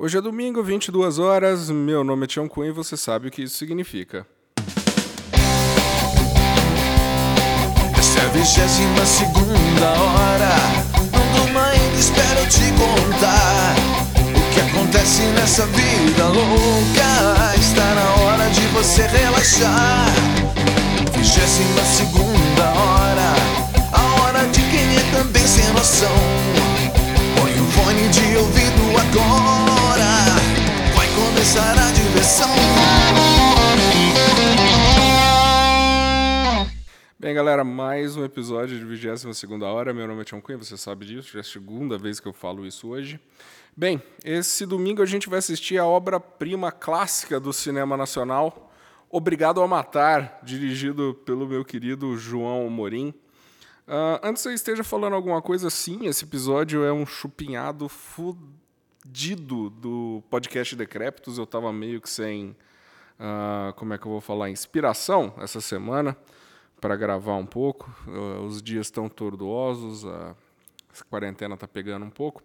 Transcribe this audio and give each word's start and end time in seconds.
Hoje 0.00 0.16
é 0.16 0.20
domingo, 0.20 0.62
22 0.62 1.18
horas. 1.18 1.68
Meu 1.70 2.04
nome 2.04 2.22
é 2.22 2.26
Tião 2.28 2.46
Cunha 2.46 2.68
e 2.68 2.72
você 2.72 2.96
sabe 2.96 3.26
o 3.26 3.30
que 3.32 3.42
isso 3.42 3.56
significa. 3.56 4.24
Essa 7.98 8.20
é 8.20 8.24
a 8.24 8.28
vigésima 8.28 9.04
segunda 9.04 9.88
hora. 9.90 10.54
Não 11.10 11.42
durma 11.42 11.66
ainda, 11.66 11.96
espero 11.98 12.48
te 12.48 12.70
contar. 12.78 13.74
O 14.36 14.54
que 14.54 14.60
acontece 14.60 15.22
nessa 15.34 15.66
vida 15.66 16.28
louca? 16.28 17.56
Está 17.58 17.94
na 17.96 18.22
hora 18.22 18.48
de 18.50 18.68
você 18.68 19.02
relaxar. 19.02 20.14
Vigésima 21.12 21.82
segunda 21.82 22.70
hora. 22.70 23.34
A 23.92 24.22
hora 24.22 24.46
de 24.46 24.60
quem 24.60 24.96
é 24.96 25.10
também 25.10 25.44
sem 25.44 25.68
noção. 25.72 26.16
Põe 27.36 27.60
o 27.60 27.64
fone 27.72 28.08
de 28.10 28.36
ouvido 28.36 28.96
agora. 28.96 29.57
Começar 31.48 31.78
a 31.78 31.92
diversão. 31.92 32.48
Bem, 37.18 37.34
galera, 37.34 37.64
mais 37.64 38.18
um 38.18 38.24
episódio 38.26 38.78
de 38.78 38.84
22 38.84 39.62
hora. 39.62 39.94
Meu 39.94 40.06
nome 40.06 40.20
é 40.20 40.24
Tião 40.24 40.42
Cunha, 40.42 40.58
você 40.58 40.76
sabe 40.76 41.06
disso, 41.06 41.32
já 41.32 41.38
é 41.38 41.40
a 41.40 41.44
segunda 41.44 41.96
vez 41.96 42.20
que 42.20 42.28
eu 42.28 42.34
falo 42.34 42.66
isso 42.66 42.88
hoje. 42.88 43.18
Bem, 43.74 44.02
esse 44.22 44.66
domingo 44.66 45.00
a 45.00 45.06
gente 45.06 45.30
vai 45.30 45.38
assistir 45.38 45.78
a 45.78 45.86
obra-prima 45.86 46.70
clássica 46.70 47.40
do 47.40 47.50
cinema 47.50 47.96
nacional, 47.96 48.70
Obrigado 49.08 49.62
a 49.62 49.66
Matar, 49.66 50.40
dirigido 50.42 51.14
pelo 51.24 51.48
meu 51.48 51.64
querido 51.64 52.14
João 52.18 52.66
Amorim. 52.66 53.14
Uh, 53.88 54.20
antes 54.22 54.44
eu 54.44 54.52
esteja 54.52 54.84
falando 54.84 55.14
alguma 55.14 55.40
coisa, 55.40 55.70
sim, 55.70 56.08
esse 56.08 56.24
episódio 56.24 56.84
é 56.84 56.92
um 56.92 57.06
chupinhado 57.06 57.88
fudido 57.88 58.57
do 59.70 60.22
podcast 60.30 60.76
Decrépitos. 60.76 61.38
Eu 61.38 61.44
estava 61.44 61.72
meio 61.72 62.00
que 62.00 62.08
sem, 62.08 62.56
uh, 63.18 63.72
como 63.74 63.94
é 63.94 63.98
que 63.98 64.06
eu 64.06 64.12
vou 64.12 64.20
falar, 64.20 64.50
inspiração 64.50 65.32
essa 65.38 65.60
semana 65.60 66.16
para 66.80 66.94
gravar 66.96 67.36
um 67.36 67.46
pouco. 67.46 67.90
Uh, 68.06 68.44
os 68.44 68.62
dias 68.62 68.86
estão 68.86 69.08
tortuosos, 69.08 70.04
a 70.04 70.34
quarentena 71.08 71.54
está 71.54 71.66
pegando 71.66 72.04
um 72.04 72.10
pouco. 72.10 72.42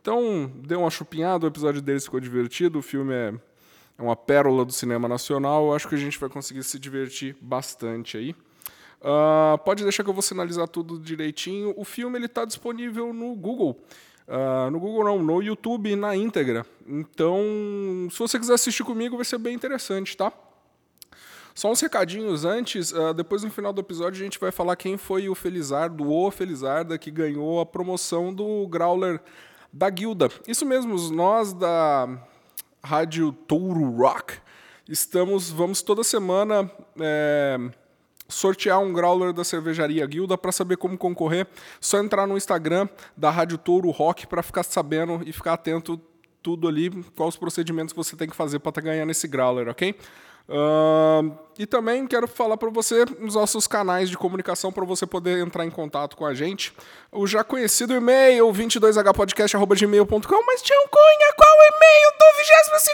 Então, 0.00 0.50
deu 0.56 0.80
uma 0.80 0.90
chupinhada, 0.90 1.44
o 1.44 1.48
episódio 1.48 1.82
deles 1.82 2.04
ficou 2.04 2.20
divertido, 2.20 2.78
o 2.78 2.82
filme 2.82 3.12
é, 3.12 3.34
é 3.98 4.02
uma 4.02 4.16
pérola 4.16 4.64
do 4.64 4.72
cinema 4.72 5.08
nacional. 5.08 5.66
Eu 5.66 5.74
acho 5.74 5.88
que 5.88 5.94
a 5.94 5.98
gente 5.98 6.18
vai 6.18 6.28
conseguir 6.28 6.62
se 6.62 6.78
divertir 6.78 7.36
bastante 7.40 8.16
aí. 8.16 8.34
Uh, 9.00 9.58
pode 9.58 9.82
deixar 9.82 10.02
que 10.02 10.10
eu 10.10 10.14
vou 10.14 10.22
sinalizar 10.22 10.66
tudo 10.66 10.98
direitinho. 10.98 11.74
O 11.76 11.84
filme 11.84 12.18
ele 12.18 12.26
está 12.26 12.44
disponível 12.44 13.12
no 13.12 13.34
Google. 13.34 13.80
Uh, 14.28 14.70
no 14.70 14.80
Google 14.80 15.04
não, 15.04 15.22
no 15.22 15.40
YouTube 15.40 15.94
na 15.94 16.16
íntegra. 16.16 16.66
Então, 16.86 17.40
se 18.10 18.18
você 18.18 18.38
quiser 18.38 18.54
assistir 18.54 18.82
comigo, 18.82 19.16
vai 19.16 19.24
ser 19.24 19.38
bem 19.38 19.54
interessante, 19.54 20.16
tá? 20.16 20.32
Só 21.54 21.70
uns 21.70 21.80
recadinhos 21.80 22.44
antes, 22.44 22.92
uh, 22.92 23.14
depois 23.14 23.42
no 23.42 23.50
final 23.50 23.72
do 23.72 23.80
episódio 23.80 24.20
a 24.20 24.24
gente 24.24 24.38
vai 24.38 24.50
falar 24.50 24.76
quem 24.76 24.96
foi 24.96 25.28
o 25.28 25.34
Felizardo 25.34 26.06
ou 26.08 26.30
Felizarda 26.30 26.98
que 26.98 27.10
ganhou 27.10 27.60
a 27.60 27.66
promoção 27.66 28.34
do 28.34 28.66
Growler 28.68 29.20
da 29.72 29.88
Guilda. 29.88 30.28
Isso 30.46 30.66
mesmo, 30.66 30.96
nós 31.12 31.52
da 31.52 32.08
Rádio 32.84 33.32
Touro 33.32 33.90
Rock 33.96 34.34
estamos, 34.88 35.50
vamos 35.50 35.82
toda 35.82 36.04
semana 36.04 36.70
é, 37.00 37.58
sortear 38.28 38.80
um 38.80 38.92
Growler 38.92 39.32
da 39.32 39.44
cervejaria 39.44 40.06
Guilda 40.06 40.36
para 40.36 40.52
saber 40.52 40.76
como 40.76 40.96
concorrer. 40.96 41.46
Só 41.80 41.98
entrar 41.98 42.26
no 42.26 42.36
Instagram 42.36 42.88
da 43.16 43.30
Rádio 43.30 43.58
Touro 43.58 43.90
Rock 43.90 44.26
para 44.26 44.42
ficar 44.42 44.62
sabendo 44.62 45.20
e 45.24 45.32
ficar 45.32 45.54
atento 45.54 46.00
tudo 46.42 46.68
ali, 46.68 46.90
quais 47.16 47.34
os 47.34 47.36
procedimentos 47.36 47.92
que 47.92 47.96
você 47.96 48.14
tem 48.14 48.28
que 48.28 48.36
fazer 48.36 48.60
para 48.60 48.70
estar 48.70 48.80
tá 48.80 48.86
ganhando 48.86 49.10
esse 49.10 49.26
Growler, 49.26 49.68
ok? 49.68 49.96
Uh, 50.48 51.36
e 51.58 51.66
também 51.66 52.06
quero 52.06 52.28
falar 52.28 52.56
para 52.56 52.70
você 52.70 53.04
os 53.20 53.34
nossos 53.34 53.66
canais 53.66 54.08
de 54.08 54.16
comunicação 54.16 54.70
para 54.70 54.84
você 54.84 55.04
poder 55.04 55.38
entrar 55.38 55.66
em 55.66 55.70
contato 55.70 56.16
com 56.16 56.24
a 56.24 56.34
gente. 56.34 56.72
O 57.10 57.26
já 57.26 57.42
conhecido 57.42 57.92
e-mail 57.94 58.46
22hpodcast.gmail.com 58.52 60.46
Mas 60.46 60.62
Tião 60.62 60.86
Cunha, 60.88 61.32
qual 61.36 61.50
o 61.50 61.62
e-mail 61.62 62.12
do 62.18 62.26
22 62.38 62.86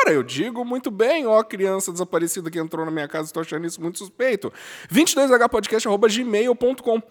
hora? 0.00 0.12
Eu 0.12 0.22
digo 0.22 0.64
muito 0.64 0.88
bem, 0.90 1.26
ó 1.26 1.42
criança 1.42 1.90
desaparecida 1.90 2.48
que 2.50 2.58
entrou 2.58 2.84
na 2.84 2.92
minha 2.92 3.08
casa, 3.08 3.24
estou 3.26 3.40
achando 3.40 3.66
isso 3.66 3.80
muito 3.80 3.98
suspeito. 3.98 4.52
22hpodcast.gmail.com 4.92 7.02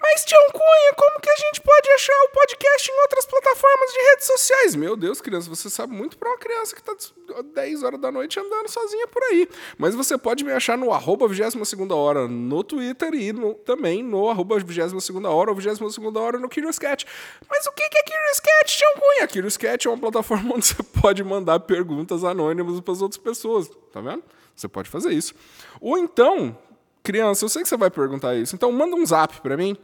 mas, 0.00 0.24
Tião 0.24 0.46
Cunha, 0.52 0.94
como 0.96 1.20
que 1.20 1.30
a 1.30 1.36
gente 1.36 1.60
pode 1.62 1.90
achar 1.92 2.12
o 2.24 2.28
podcast 2.28 2.90
em 2.90 3.00
outras 3.02 3.24
plataformas 3.24 3.90
de 3.90 3.98
redes 4.10 4.26
sociais? 4.26 4.74
Meu 4.74 4.96
Deus, 4.96 5.20
criança, 5.20 5.48
você 5.48 5.70
sabe 5.70 5.94
muito 5.94 6.18
para 6.18 6.28
uma 6.28 6.38
criança 6.38 6.74
que 6.74 6.80
está 6.80 6.94
10 7.42 7.82
horas 7.82 8.00
da 8.00 8.12
noite 8.12 8.38
andando 8.38 8.68
sozinha 8.68 9.06
por 9.08 9.22
aí. 9.24 9.48
Mas 9.78 9.94
você 9.94 10.18
pode 10.18 10.44
me 10.44 10.52
achar 10.52 10.76
no 10.76 10.92
arroba 10.92 11.26
22 11.26 11.90
hora 11.90 12.28
no 12.28 12.62
Twitter 12.62 13.14
e 13.14 13.32
no, 13.32 13.54
também 13.54 14.02
no 14.02 14.28
arroba 14.28 14.58
22 14.58 14.92
hora 15.24 15.50
ou 15.50 15.56
22 15.56 15.98
hora 16.16 16.38
no 16.38 16.48
Curious 16.50 16.78
Cat. 16.78 17.06
Mas 17.48 17.66
o 17.66 17.72
que 17.72 17.82
é 17.82 18.02
Curious 18.02 18.40
Cat, 18.40 18.76
Tião 18.76 18.94
Cunha? 18.94 19.28
Curious 19.28 19.56
Cat 19.56 19.86
é 19.86 19.90
uma 19.90 19.98
plataforma 19.98 20.52
onde 20.56 20.66
você 20.66 20.82
pode 21.00 21.24
mandar 21.24 21.60
perguntas 21.60 22.24
anônimas 22.24 22.78
para 22.80 22.92
as 22.92 23.00
outras 23.00 23.18
pessoas, 23.18 23.70
tá 23.92 24.00
vendo? 24.00 24.22
Você 24.54 24.68
pode 24.68 24.88
fazer 24.88 25.12
isso. 25.12 25.34
Ou 25.80 25.98
então, 25.98 26.56
criança, 27.04 27.44
eu 27.44 27.48
sei 27.50 27.62
que 27.62 27.68
você 27.68 27.76
vai 27.76 27.90
perguntar 27.90 28.34
isso, 28.34 28.56
então 28.56 28.72
manda 28.72 28.96
um 28.96 29.04
zap 29.04 29.40
para 29.42 29.56
mim. 29.56 29.76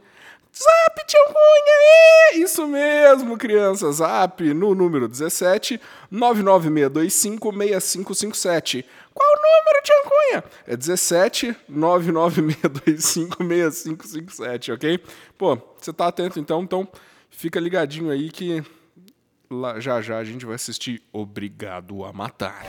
Zap, 0.53 1.07
tio 1.07 1.25
Cunha! 1.27 2.43
Isso 2.43 2.67
mesmo, 2.67 3.37
criança. 3.37 3.89
Zap 3.93 4.43
no 4.53 4.75
número 4.75 5.07
17 5.07 5.79
99625 6.09 7.53
6557. 7.53 8.85
Qual 9.13 9.29
o 9.29 9.35
número, 9.35 9.81
tio 9.81 9.95
Cunha? 10.03 10.43
É 10.67 10.75
17 10.75 11.55
99625 11.69 13.37
6557, 13.37 14.71
ok? 14.73 14.99
Pô, 15.37 15.57
você 15.79 15.93
tá 15.93 16.07
atento 16.07 16.37
então, 16.37 16.63
então 16.63 16.85
fica 17.29 17.57
ligadinho 17.57 18.11
aí 18.11 18.29
que 18.29 18.61
lá, 19.49 19.79
já 19.79 20.01
já 20.01 20.17
a 20.17 20.23
gente 20.25 20.45
vai 20.45 20.55
assistir 20.55 21.01
Obrigado 21.13 22.03
a 22.03 22.11
Matar. 22.11 22.65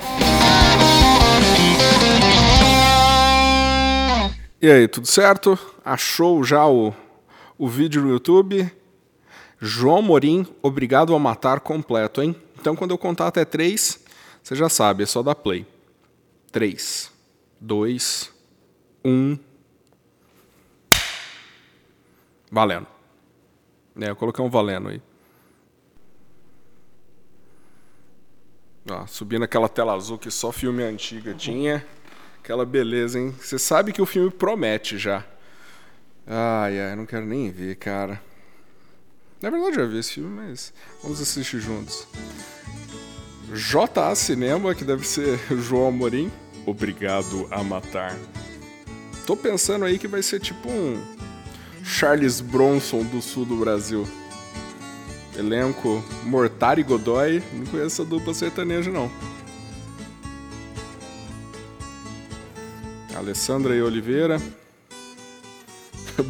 E 4.62 4.70
aí, 4.70 4.86
tudo 4.86 5.08
certo? 5.08 5.58
Achou 5.84 6.44
já 6.44 6.64
o 6.68 6.94
o 7.58 7.68
vídeo 7.68 8.02
no 8.02 8.10
YouTube. 8.10 8.72
João 9.60 10.00
Morim, 10.02 10.46
obrigado 10.62 11.14
a 11.14 11.18
matar 11.18 11.60
completo, 11.60 12.22
hein? 12.22 12.34
Então, 12.60 12.74
quando 12.74 12.92
eu 12.92 12.98
contar 12.98 13.28
até 13.28 13.44
três, 13.44 14.04
você 14.42 14.54
já 14.54 14.68
sabe, 14.68 15.02
é 15.02 15.06
só 15.06 15.22
dar 15.22 15.34
play. 15.34 15.66
Três, 16.50 17.12
dois, 17.60 18.32
um. 19.04 19.36
Valendo. 22.50 22.86
É, 24.00 24.10
eu 24.10 24.16
coloquei 24.16 24.44
um 24.44 24.50
valendo 24.50 24.90
aí. 24.90 25.02
Ó, 28.90 29.06
subindo 29.06 29.44
aquela 29.44 29.68
tela 29.68 29.94
azul 29.94 30.18
que 30.18 30.30
só 30.30 30.50
filme 30.50 30.82
antiga 30.84 31.34
tinha. 31.34 31.84
Aquela 32.42 32.66
beleza, 32.66 33.20
hein? 33.20 33.32
Você 33.40 33.56
sabe 33.56 33.92
que 33.92 34.02
o 34.02 34.06
filme 34.06 34.28
promete 34.28 34.98
já. 34.98 35.24
Ai, 36.26 36.80
ai, 36.80 36.96
não 36.96 37.06
quero 37.06 37.24
nem 37.24 37.52
ver, 37.52 37.76
cara. 37.76 38.20
Na 39.40 39.48
verdade, 39.48 39.76
eu 39.76 39.84
já 39.84 39.86
vi 39.86 39.98
esse 39.98 40.14
filme, 40.14 40.28
mas 40.28 40.74
vamos 41.02 41.20
assistir 41.20 41.60
juntos. 41.60 42.06
JA 43.54 44.12
Cinema, 44.16 44.74
que 44.74 44.84
deve 44.84 45.06
ser 45.06 45.38
João 45.56 45.86
Amorim, 45.86 46.32
Obrigado 46.66 47.46
a 47.50 47.62
Matar. 47.62 48.16
Tô 49.24 49.36
pensando 49.36 49.84
aí 49.84 49.96
que 49.96 50.08
vai 50.08 50.22
ser 50.22 50.40
tipo 50.40 50.68
um 50.68 51.00
Charles 51.84 52.40
Bronson 52.40 53.04
do 53.04 53.22
sul 53.22 53.44
do 53.44 53.56
Brasil. 53.56 54.06
Elenco 55.36 56.04
Mortari 56.24 56.82
Godoy, 56.82 57.42
não 57.52 57.66
conheço 57.66 58.02
a 58.02 58.04
dupla 58.04 58.34
sertaneja 58.34 58.90
não. 58.90 59.10
Alessandra 63.14 63.74
e 63.74 63.82
Oliveira, 63.82 64.40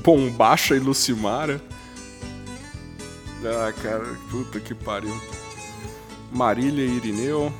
Bombacha 0.03 0.75
e 0.75 0.79
Lucimara. 0.79 1.61
Ah, 3.45 3.73
cara, 3.83 4.05
puta 4.31 4.61
que 4.61 4.75
pariu. 4.75 5.21
Marília 6.31 6.85
e 6.85 6.97
Irineu. 6.97 7.53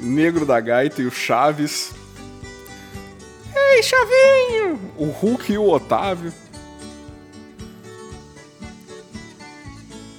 Negro 0.00 0.46
da 0.46 0.60
Gaita 0.60 1.02
e 1.02 1.06
o 1.06 1.10
Chaves. 1.10 1.92
Ei, 3.54 3.82
Chavinho! 3.82 4.80
O 4.96 5.06
Hulk 5.06 5.52
e 5.52 5.58
o 5.58 5.68
Otávio. 5.68 6.32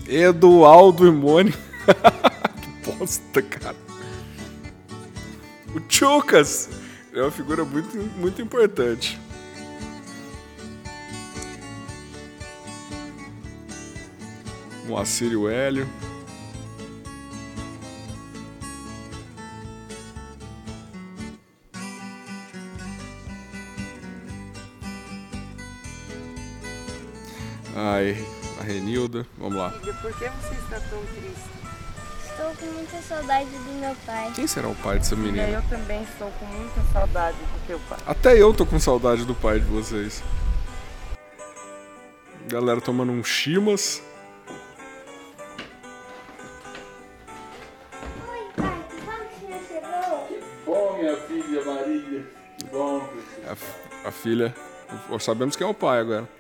Eduardo 0.08 1.08
e 1.08 1.12
Mônica. 1.12 1.58
que 2.62 2.92
bosta, 2.92 3.42
cara. 3.42 3.89
Chucas 6.00 6.70
é 7.14 7.22
uma 7.22 7.30
figura 7.30 7.66
muito, 7.66 7.98
muito 8.18 8.42
importante. 8.42 9.20
O 14.88 14.96
Assírio 14.96 15.42
o 15.42 15.50
Hélio. 15.50 15.86
Ai, 27.76 28.16
a 28.58 28.64
Renilda, 28.64 29.28
vamos 29.38 29.58
lá. 29.58 29.72
Por 29.72 29.82
que 29.82 30.30
você 30.30 30.54
está 30.54 30.80
tão 30.80 31.04
triste? 31.08 31.59
Estou 32.40 32.56
com 32.56 32.74
muita 32.74 33.02
saudade 33.02 33.50
do 33.50 33.72
meu 33.82 33.94
pai. 34.06 34.32
Quem 34.34 34.48
será 34.48 34.70
o 34.70 34.76
pai 34.76 34.98
dessa 34.98 35.14
menina? 35.14 35.46
eu 35.50 35.62
também 35.64 36.04
estou 36.04 36.32
com 36.40 36.46
muita 36.46 36.82
saudade 36.94 37.36
do 37.36 37.68
teu 37.68 37.78
pai. 37.90 38.00
Até 38.08 38.42
eu 38.42 38.54
tô 38.54 38.66
com 38.66 38.80
saudade 38.80 39.26
do 39.26 39.36
pai 39.36 39.60
de 39.60 39.66
vocês. 39.66 40.24
Galera 42.48 42.80
tomando 42.80 43.12
um 43.12 43.22
chimas. 43.26 44.02
Oi, 48.30 48.48
pai, 48.56 48.86
que 48.90 49.02
bom 49.02 49.12
que 49.28 49.46
você 49.46 49.68
chegou. 49.68 50.30
Bom, 50.66 50.98
minha 50.98 51.18
filha 51.18 51.66
Marília. 51.66 52.26
Que 52.58 52.66
bom. 52.68 53.10
A, 53.50 54.08
a 54.08 54.12
filha. 54.12 54.56
Sabemos 55.20 55.58
quem 55.58 55.68
é 55.68 55.70
o 55.70 55.74
pai 55.74 56.00
agora. 56.00 56.39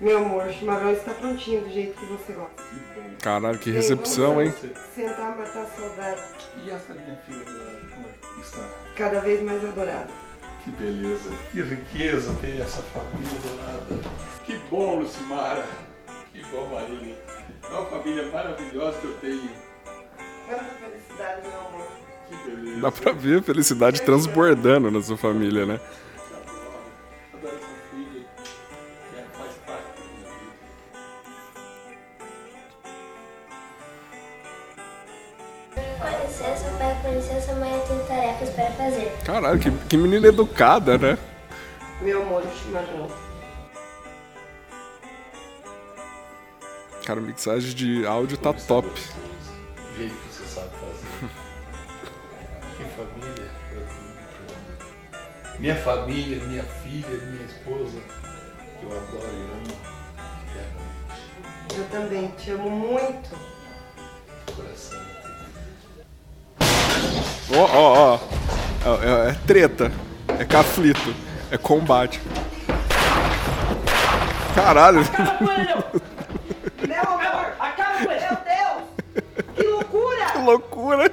Meu 0.00 0.18
amor, 0.18 0.46
o 0.46 0.52
chimarrão 0.52 0.92
está 0.92 1.12
prontinho 1.12 1.62
do 1.62 1.70
jeito 1.70 1.98
que 1.98 2.06
você 2.06 2.32
gosta. 2.32 2.62
Caralho, 3.20 3.58
que 3.58 3.70
Vem, 3.70 3.80
recepção, 3.80 4.36
vamos 4.36 4.62
hein? 4.62 4.72
Sentar, 4.94 5.36
matar 5.36 5.62
a 5.62 5.66
saudade. 5.66 6.22
E 6.64 6.70
essa 6.70 6.94
minha 6.94 7.16
filha, 7.26 7.44
como 7.44 8.06
é 8.06 8.34
que 8.34 8.40
está? 8.40 8.62
Cada 8.96 9.20
vez 9.20 9.42
mais 9.42 9.64
adorada. 9.64 10.08
Que 10.62 10.70
beleza, 10.70 11.30
que 11.50 11.62
riqueza 11.62 12.32
ter 12.40 12.60
essa 12.60 12.82
família 12.82 13.38
dourada. 13.42 14.10
Que 14.44 14.56
bom, 14.70 15.00
Lucimara. 15.00 15.66
Que 16.32 16.42
bom, 16.46 16.68
Marília. 16.68 17.16
É 17.64 17.74
uma 17.74 17.86
família 17.86 18.30
maravilhosa 18.30 18.98
que 18.98 19.04
eu 19.04 19.14
tenho. 19.14 19.50
Quanta 20.46 20.64
felicidade, 20.64 21.42
meu 21.42 21.60
amor. 21.60 21.88
Que 22.28 22.50
beleza. 22.50 22.80
Dá 22.80 22.92
pra 22.92 23.12
ver 23.12 23.38
a 23.40 23.42
felicidade 23.42 24.02
transbordando 24.02 24.90
na 24.92 25.02
sua 25.02 25.16
família, 25.16 25.66
né? 25.66 25.80
Caralho, 39.38 39.60
que, 39.60 39.70
que 39.70 39.96
menina 39.96 40.26
educada, 40.26 40.98
né? 40.98 41.16
Meu 42.02 42.22
amor, 42.22 42.42
chimarrão. 42.60 43.08
Cara, 47.06 47.20
a 47.20 47.22
mixagem 47.22 47.72
de 47.72 48.04
áudio 48.04 48.36
tá 48.36 48.52
top. 48.52 48.88
O 48.88 49.96
jeito 49.96 50.12
que 50.12 50.34
você 50.34 50.44
sabe 50.44 50.70
fazer. 50.70 51.30
Que 52.76 52.84
família. 52.96 53.50
Minha 55.60 55.76
família, 55.76 56.44
minha 56.44 56.64
filha, 56.64 57.08
minha 57.08 57.44
esposa, 57.44 58.00
que 58.80 58.86
eu 58.86 58.90
adoro 58.90 59.22
e 59.22 59.42
amo. 59.52 59.78
eternamente. 60.50 61.78
Eu 61.78 61.84
também 61.90 62.28
te 62.36 62.50
amo 62.50 62.70
muito. 62.70 63.30
Coração. 64.56 65.00
Ó, 67.54 67.64
ó, 67.64 68.14
ó. 68.14 68.57
É, 69.02 69.28
é- 69.28 69.30
é 69.30 69.36
treta. 69.46 69.92
É 70.38 70.44
conflito. 70.44 71.14
É 71.50 71.56
combate. 71.58 72.20
Caralho. 74.54 75.00
Meu 76.86 77.02
amor! 77.02 77.52
Acaba 77.58 78.04
com 78.04 78.10
ele! 78.12 78.20
Meu 78.20 78.36
Deus! 78.44 79.24
Que 79.56 79.62
loucura! 79.62 80.26
Que 80.32 80.38
loucura. 80.38 81.12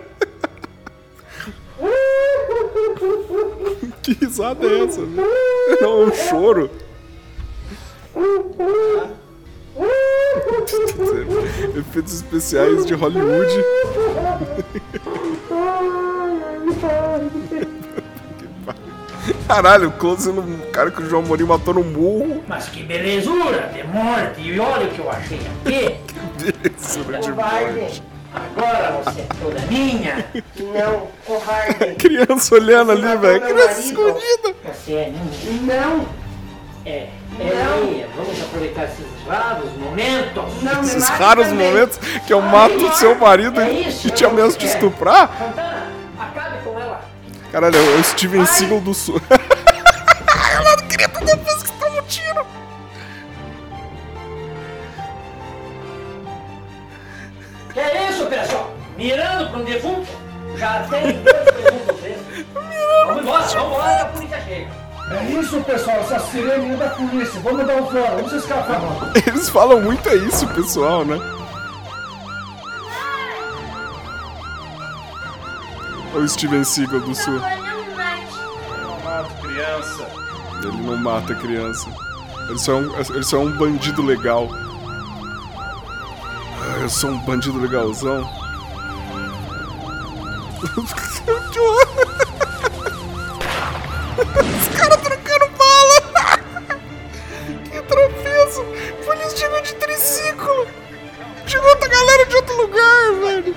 Que 4.01 4.13
risada 4.13 4.65
é 4.67 4.83
essa? 4.85 5.01
velho? 5.01 5.27
É 5.81 5.87
um 5.87 6.13
choro. 6.13 6.69
Efeitos 11.77 12.13
especiais 12.13 12.85
de 12.85 12.93
Hollywood. 12.93 13.63
Caralho, 19.47 19.91
close 19.91 20.31
no 20.31 20.43
cara 20.71 20.91
que 20.91 21.01
o 21.01 21.09
João 21.09 21.23
Mourinho 21.23 21.47
matou 21.49 21.73
no 21.73 21.83
murro. 21.83 22.43
Mas 22.47 22.67
que 22.69 22.83
belezura 22.83 23.71
de 23.73 23.83
morte! 23.87 24.41
E 24.41 24.59
olha 24.59 24.85
o 24.87 24.91
que 24.91 24.99
eu 24.99 25.09
achei 25.09 25.39
aqui! 25.39 25.95
Belezura 26.61 27.19
de 27.19 27.31
morte. 27.31 28.03
Agora 28.33 29.01
você 29.03 29.21
é 29.21 29.27
toda 29.41 29.59
minha! 29.67 30.25
Não, 30.59 31.07
covarde! 31.25 31.95
Criança 31.95 32.55
olhando 32.55 32.91
ali, 32.91 33.17
velho. 33.17 33.41
Criança 33.41 33.65
marido. 33.67 33.79
escondida. 33.79 34.55
Você 34.73 34.93
é 34.93 35.11
minha! 35.11 35.61
Não! 35.81 36.05
É, 36.85 37.07
é 37.39 37.79
minha! 37.83 38.07
Vamos 38.15 38.39
aproveitar 38.41 38.83
esses 38.83 39.05
raros 39.27 39.71
momentos! 39.77 40.61
Não, 40.61 40.81
Esses 40.81 41.07
raros 41.09 41.47
também. 41.47 41.67
momentos 41.71 41.97
que 42.27 42.33
eu 42.33 42.41
mato 42.41 42.75
o 42.85 42.91
seu 42.93 43.15
marido 43.15 43.59
É 43.59 43.71
e 43.71 43.87
isso 43.87 44.07
e 44.07 44.11
te 44.11 44.17
que 44.17 44.25
ameaço 44.25 44.57
de 44.57 44.65
quero. 44.67 44.73
estuprar. 44.73 45.31
Caralho, 47.55 47.77
é 47.77 47.99
o 48.01 48.03
Steven 48.03 48.45
Seagal 48.45 48.81
do 48.81 48.93
Sul. 48.93 49.21
Ela 49.31 50.75
não 50.75 50.87
queria 50.89 51.07
toda 51.07 51.37
vez 51.37 51.63
que 51.63 51.71
toma 51.71 52.01
um 52.01 52.03
tiro. 52.03 52.45
Que 57.71 57.79
é 57.79 58.09
isso, 58.09 58.25
pessoal? 58.25 58.75
Mirando 58.97 59.49
para 59.51 59.59
um 59.59 59.63
defunto? 59.63 60.05
Já 60.57 60.83
tem 60.89 61.13
dois 61.23 61.45
defuntos 61.45 62.01
presos. 62.01 62.45
Vamos 63.07 63.21
embora, 63.21 63.43
vamos 63.43 63.53
embora 63.53 63.95
que 63.95 64.01
a 64.01 64.05
polícia 64.07 64.41
chega. 64.41 64.71
É 65.11 65.23
isso, 65.39 65.61
pessoal, 65.61 65.97
essa 66.01 66.19
sirene 66.19 66.73
é 66.73 66.75
da 66.75 66.89
polícia. 66.89 67.39
Vamos 67.39 67.65
dar 67.65 67.75
um 67.75 67.85
fora, 67.85 68.15
vamos 68.17 68.33
escapar. 68.33 68.81
Eles 69.25 69.47
falam 69.47 69.79
muito 69.79 70.09
é 70.09 70.15
isso, 70.15 70.45
pessoal, 70.47 71.05
né? 71.05 71.17
O 76.15 76.27
Steven 76.27 76.63
Seagal 76.63 76.99
do 77.01 77.15
Sul. 77.15 77.39
mate. 77.39 78.35
Ele 80.63 80.77
não 80.83 80.97
mata 80.97 81.35
criança. 81.35 81.87
Ele 82.49 82.59
só 82.59 82.73
é 82.73 82.75
um, 82.75 82.99
ele 82.99 83.23
só 83.23 83.37
é 83.37 83.39
um 83.39 83.51
bandido 83.57 84.01
legal. 84.03 84.47
Ah, 86.61 86.79
Eu 86.81 86.89
sou 86.89 87.09
um 87.11 87.19
bandido 87.19 87.59
legalzão. 87.59 88.27
Os 94.17 94.77
caras 94.77 95.01
trocando 95.01 95.47
bala. 95.57 96.01
Que 97.71 97.81
tropeço. 97.81 98.63
Polícia 99.05 99.37
chegou 99.37 99.61
de 99.61 99.73
triciclo. 99.75 100.67
Chegou 101.45 101.69
outra 101.69 101.89
galera 101.89 102.25
de 102.25 102.35
outro 102.35 102.57
lugar, 102.57 103.13
velho. 103.21 103.55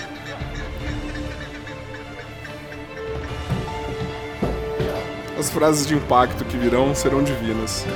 As 5.39 5.49
frases 5.51 5.87
de 5.87 5.95
impacto 5.95 6.45
que 6.45 6.57
virão 6.57 6.93
serão 6.97 7.23
divinas. 7.23 7.87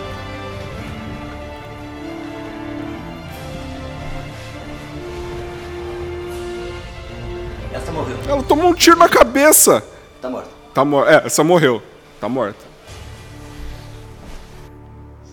Essa 7.73 7.91
morreu. 7.91 8.17
Ela 8.29 8.43
tomou 8.45 8.67
um 8.71 8.75
tiro 8.75 8.97
na 8.97 9.09
cabeça. 9.09 9.83
Tá 10.21 10.31
morta. 10.31 10.51
Tá 10.73 10.85
morta. 10.85 11.11
É, 11.11 11.27
essa 11.27 11.43
morreu. 11.43 11.83
Tá 12.21 12.29
morta. 12.29 12.65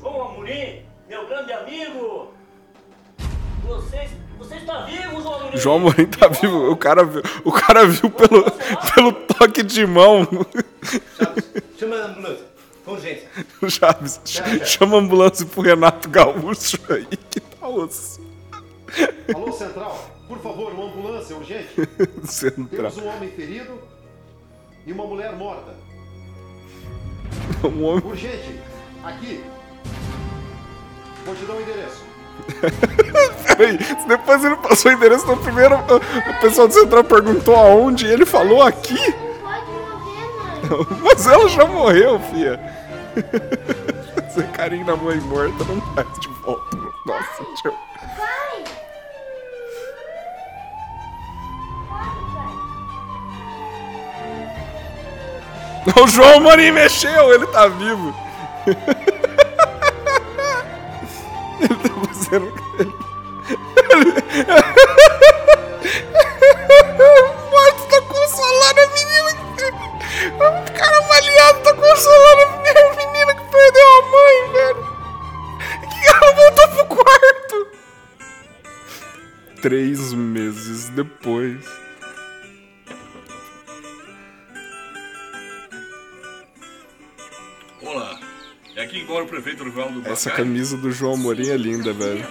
João 0.01 0.29
Amorim, 0.29 0.81
meu 1.07 1.27
grande 1.27 1.53
amigo! 1.53 2.33
Você, 3.67 4.09
você 4.39 4.55
está 4.55 4.81
vivo, 4.81 5.21
João 5.21 5.35
Amorim? 5.35 5.57
João 5.57 5.75
Amorim 5.75 6.05
tá 6.07 6.27
vivo. 6.27 6.71
O 6.71 6.75
cara 6.75 7.03
viu, 7.05 7.21
o 7.45 7.51
cara 7.51 7.85
viu 7.85 8.09
pelo, 8.09 8.45
pelo 8.95 9.11
toque 9.13 9.61
de 9.61 9.85
mão. 9.85 10.27
Chama 11.79 11.95
a 11.95 12.05
ambulância. 12.07 12.45
Com 12.85 12.91
urgência. 12.91 13.29
O 13.61 13.69
Chaves, 13.69 14.19
ch- 14.25 14.41
chama 14.65 14.97
a 14.97 14.99
ambulância 14.99 15.45
pro 15.45 15.61
Renato 15.61 16.09
Gaúcho 16.09 16.77
aí, 16.89 17.05
que 17.29 17.39
tá 17.39 17.67
osso. 17.67 18.19
Alô, 19.33 19.51
Central, 19.51 20.09
por 20.27 20.39
favor, 20.39 20.73
uma 20.73 20.85
ambulância 20.85 21.35
urgente. 21.35 21.69
Central. 22.25 22.91
Temos 22.91 22.97
um 22.97 23.07
homem 23.07 23.29
ferido 23.31 23.79
e 24.85 24.91
uma 24.91 25.05
mulher 25.05 25.33
morta. 25.35 25.73
Um 27.63 27.83
homem 27.85 28.03
Urgente, 28.05 28.59
aqui. 29.03 29.43
Vou 31.25 31.35
te 31.35 31.45
dar 31.45 31.53
um 31.53 31.61
endereço. 31.61 32.03
Peraí, 33.57 33.77
depois 34.07 34.43
ele 34.43 34.55
passou 34.55 34.91
o 34.91 34.95
endereço 34.95 35.27
no 35.27 35.37
primeiro, 35.37 35.75
o 35.75 36.41
pessoal 36.41 36.67
do 36.67 36.73
Central 36.73 37.03
perguntou 37.03 37.55
aonde 37.55 38.05
e 38.07 38.11
ele 38.11 38.25
falou 38.25 38.63
aqui. 38.63 38.95
Mas 41.01 41.27
ela 41.27 41.49
já 41.49 41.65
morreu, 41.65 42.19
fia. 42.31 42.59
Fazer 44.29 44.47
carinho 44.51 44.85
na 44.85 44.95
mãe 44.95 45.19
morta 45.21 45.63
não 45.63 45.79
traz 45.93 46.19
de 46.19 46.27
volta. 46.43 46.77
Nossa, 47.05 47.43
tio. 47.61 47.73
Vai! 48.17 48.63
O 56.01 56.07
João 56.07 56.37
Amorim 56.37 56.71
mexeu, 56.71 57.33
ele 57.33 57.47
tá 57.47 57.67
vivo. 57.67 58.13
Ele 61.59 61.75
tá 61.75 61.89
fazendo. 62.07 62.53
O 66.99 67.38
cara 70.73 70.97
avaliado 70.97 71.63
tá 71.63 71.73
consolando 71.73 72.41
a 72.41 72.95
menina, 72.95 73.35
que 73.35 73.51
perdeu 73.51 73.87
a 73.87 74.01
mãe, 74.11 74.51
velho. 74.53 74.83
Que 75.89 76.07
ela 76.07 76.33
voltou 76.33 76.67
pro 76.69 76.85
quarto. 76.97 77.67
Três 79.61 80.13
meses 80.13 80.89
depois. 80.89 81.65
Olá, 87.81 88.19
é 88.75 88.81
aqui 88.83 88.99
embora 88.99 89.23
o 89.23 89.27
prefeito 89.27 89.63
Rivaldo 89.63 90.01
Essa 90.05 90.29
Bacari. 90.29 90.47
camisa 90.47 90.77
do 90.77 90.91
João 90.91 91.13
Amorim 91.13 91.49
é 91.49 91.57
linda, 91.57 91.93
velho. 91.93 92.27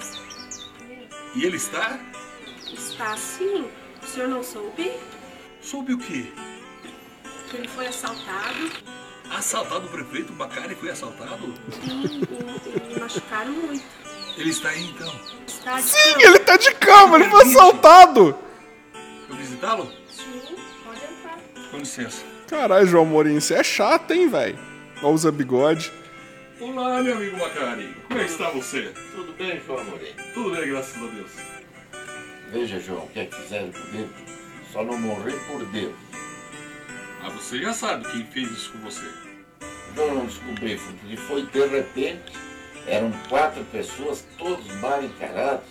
E 1.34 1.44
ele 1.44 1.56
está? 1.56 1.98
Está 2.72 3.16
sim. 3.16 3.66
O 4.02 4.06
senhor 4.06 4.28
não 4.28 4.42
soube? 4.42 4.92
Soube 5.60 5.94
o 5.94 5.98
quê? 5.98 6.30
Que 7.50 7.56
ele 7.56 7.68
foi 7.68 7.86
assaltado 7.86 8.70
Assaltado 9.30 9.86
o 9.86 9.90
prefeito 9.90 10.32
Bacari 10.32 10.74
foi 10.74 10.90
assaltado? 10.90 11.54
e, 11.84 11.90
e, 11.90 12.96
e 12.96 13.00
machucaram 13.00 13.52
muito. 13.52 13.84
Ele 14.38 14.50
está 14.50 14.70
aí 14.70 14.86
então. 14.90 15.12
Está 15.46 15.76
de 15.76 15.82
Sim, 15.82 15.98
cama. 16.12 16.22
ele 16.24 16.38
tá 16.38 16.56
de 16.56 16.74
cama, 16.76 17.16
ele 17.18 17.28
foi 17.28 17.42
assaltado. 17.42 18.38
Vou 19.28 19.36
visitá-lo? 19.36 19.92
Sim, 20.10 20.40
pode 20.84 21.00
entrar. 21.04 21.38
Com 21.70 21.76
licença. 21.78 22.24
Caralho, 22.48 22.86
João 22.86 23.04
Amorim, 23.04 23.38
você 23.38 23.54
é 23.54 23.62
chato, 23.62 24.12
hein, 24.12 24.28
velho? 24.28 24.58
Usa 25.02 25.30
bigode. 25.30 25.92
Olá, 26.60 27.02
meu 27.02 27.16
amigo 27.16 27.36
Bacari. 27.36 27.94
Como 28.08 28.20
é 28.20 28.24
que 28.24 28.30
está 28.30 28.48
você? 28.50 28.94
Tudo 29.14 29.32
bem, 29.36 29.60
João 29.66 29.80
Amorim? 29.80 30.14
Tudo 30.32 30.50
bem, 30.56 30.68
graças 30.70 30.96
a 30.96 31.06
Deus. 31.06 31.30
Veja, 32.50 32.80
João, 32.80 33.04
o 33.04 33.08
que 33.08 33.20
é 33.20 33.26
que 33.26 33.36
fizeram 33.42 33.70
comigo? 33.72 34.08
Só 34.72 34.82
não 34.82 34.98
morri 34.98 35.32
por 35.46 35.62
Deus. 35.66 35.94
Mas 37.22 37.32
você 37.34 37.58
já 37.60 37.72
sabe 37.72 38.10
quem 38.10 38.24
fez 38.26 38.50
isso 38.50 38.72
com 38.72 38.78
você. 38.78 39.06
Eu 39.96 40.14
não 40.14 40.26
descobri, 40.26 40.78
foi 40.78 40.92
porque 40.94 41.16
foi 41.16 41.42
de 41.46 41.66
repente. 41.66 42.32
Eram 42.86 43.12
quatro 43.28 43.62
pessoas, 43.64 44.24
todos 44.38 44.66
mal 44.80 45.02
encarados. 45.02 45.66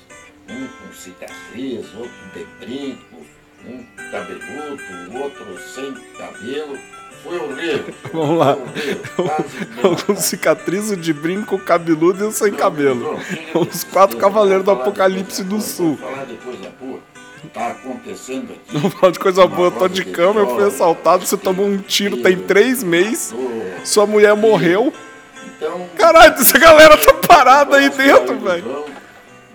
Um 0.49 0.67
com 0.67 0.93
cicatriz, 0.93 1.85
outro 1.95 2.11
de 2.33 2.45
brinco, 2.59 3.25
um 3.65 3.83
cabeludo, 4.11 4.83
o 5.11 5.21
outro 5.21 5.59
sem 5.59 5.93
cabelo. 6.17 6.77
Foi 7.23 7.37
horrível. 7.39 7.93
Vamos 8.13 8.37
lá. 8.37 8.55
Foi 8.55 9.25
horrível. 9.25 10.05
Com 10.05 10.15
cicatriz, 10.15 10.91
o 10.91 10.95
de 10.95 11.11
brinco, 11.11 11.55
o 11.55 11.59
cabeludo 11.59 12.23
e 12.23 12.27
o 12.27 12.31
sem 12.31 12.53
cabelo. 12.53 13.19
Os 13.55 13.83
quatro 13.83 14.17
cavaleiros 14.17 14.63
do 14.63 14.71
Apocalipse 14.71 15.43
do 15.43 15.59
Sul. 15.59 15.95
Vou 15.95 16.09
falar 16.09 16.25
depois 16.25 16.59
da 16.61 16.69
porra. 16.69 16.99
Tá 17.53 17.67
acontecendo 17.67 18.51
aqui. 18.53 18.77
Não 18.77 18.89
fala 18.89 19.11
de 19.11 19.19
coisa 19.19 19.47
boa, 19.47 19.67
eu 19.67 19.71
tô 19.71 19.87
de 19.87 20.03
cama, 20.05 20.41
eu 20.41 20.55
fui 20.55 20.63
assaltado, 20.65 21.25
você 21.25 21.37
tomou 21.37 21.65
um 21.65 21.77
tiro 21.77 22.17
tem 22.17 22.37
três 22.37 22.83
meses, 22.83 23.33
sua 23.83 24.05
mulher 24.05 24.35
morreu. 24.35 24.93
Então, 25.55 25.87
Caralho, 25.97 26.33
essa 26.33 26.57
galera 26.57 26.97
tá 26.97 27.13
parada 27.13 27.77
aí 27.77 27.89
dentro, 27.89 28.37
velho. 28.39 28.85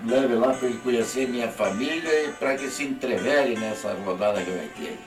Leve 0.07 0.35
lá 0.35 0.53
para 0.53 0.69
ele 0.69 0.79
conhecer 0.83 1.29
minha 1.29 1.49
família 1.49 2.25
e 2.25 2.33
para 2.33 2.57
que 2.57 2.69
se 2.69 2.83
entrevere 2.85 3.57
nessa 3.57 3.95
rodada 4.05 4.41
que 4.41 4.51
vai 4.51 4.69
ter. 4.77 4.99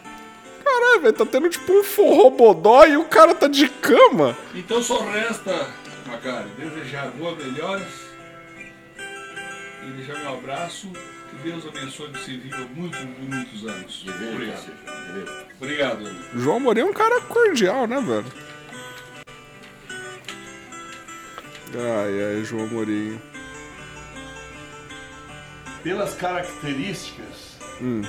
Caralho, 0.63 1.01
velho, 1.01 1.13
tá 1.13 1.25
tendo 1.25 1.50
tipo 1.50 1.74
um 1.74 1.84
forró 1.84 2.29
bodó 2.29 2.86
e 2.86 2.98
o 2.98 3.05
cara 3.05 3.36
tá 3.36 3.48
de 3.48 3.67
cama. 3.67 4.38
Então 4.53 4.82
só 4.82 5.00
resta, 5.01 5.67
Bacari, 6.08 6.50
desejar 6.58 7.08
boas 7.12 7.38
melhoras 7.38 7.88
e 9.86 9.91
deixar 9.91 10.17
meu 10.20 10.34
abraço. 10.34 10.91
Que 11.36 11.50
Deus 11.50 11.65
abençoe 11.68 12.12
você 12.12 12.38
viva 12.38 12.68
muitos 12.75 13.00
e 13.00 13.06
muitos 13.06 13.65
anos. 13.68 14.06
Obrigado. 14.08 14.72
Obrigado. 15.60 16.08
amigo. 16.08 16.39
João 16.39 16.58
Amorim 16.58 16.82
é 16.82 16.86
um 16.86 16.94
cara 16.94 17.22
cordial, 17.22 17.88
né, 17.88 18.00
velho? 18.01 18.25
Ai, 21.74 22.38
ai, 22.38 22.44
João 22.44 22.65
Amorim. 22.65 23.20
Pelas 25.84 26.15
características 26.15 27.56
Hum. 27.82 28.01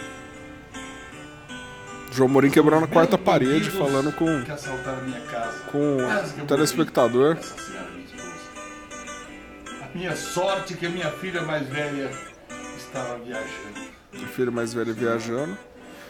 João 2.12 2.28
Amorim 2.30 2.50
quebrando 2.50 2.84
a 2.84 2.88
quarta 2.88 3.18
parede, 3.18 3.70
falando 3.70 4.12
com, 4.12 4.42
que 4.44 4.50
assaltaram 4.50 5.02
minha 5.02 5.20
casa. 5.22 5.64
com 5.64 5.98
que 6.34 6.40
o 6.40 6.46
telespectador. 6.46 7.34
minha 7.34 8.04
esposa. 8.04 8.36
A 9.82 9.98
minha 9.98 10.16
sorte 10.16 10.74
é 10.74 10.76
que 10.76 10.86
a 10.86 10.88
minha 10.88 11.10
filha 11.10 11.42
mais 11.42 11.68
velha 11.68 12.10
estava 12.96 13.18
viajando. 13.18 13.80
O 14.14 14.26
filho 14.28 14.52
mais 14.52 14.72
velho 14.72 14.94
viajando. 14.94 15.56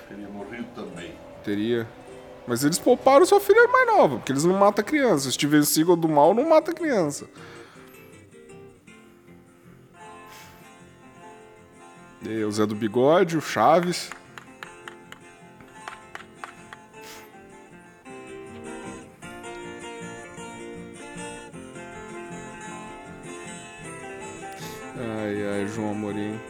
Teria 0.08 0.28
morrido 0.28 0.66
também. 0.74 1.12
Teria. 1.42 1.88
Mas 2.46 2.62
eles 2.62 2.78
pouparam 2.78 3.26
sua 3.26 3.40
filha 3.40 3.66
mais 3.66 3.86
nova, 3.88 4.16
porque 4.16 4.30
eles 4.30 4.44
não 4.44 4.54
matam 4.54 4.84
criança. 4.84 5.30
Steven 5.30 5.64
Seagal 5.64 5.96
do 5.96 6.08
mal 6.08 6.32
não 6.32 6.48
mata 6.48 6.72
criança. 6.72 7.26
E 12.22 12.28
aí, 12.28 12.44
o 12.44 12.52
Zé 12.52 12.64
do 12.66 12.74
Bigode, 12.74 13.36
o 13.36 13.40
Chaves. 13.40 14.10
Ai, 24.98 25.46
ai, 25.48 25.68
João 25.68 25.90
Amorim. 25.90 26.40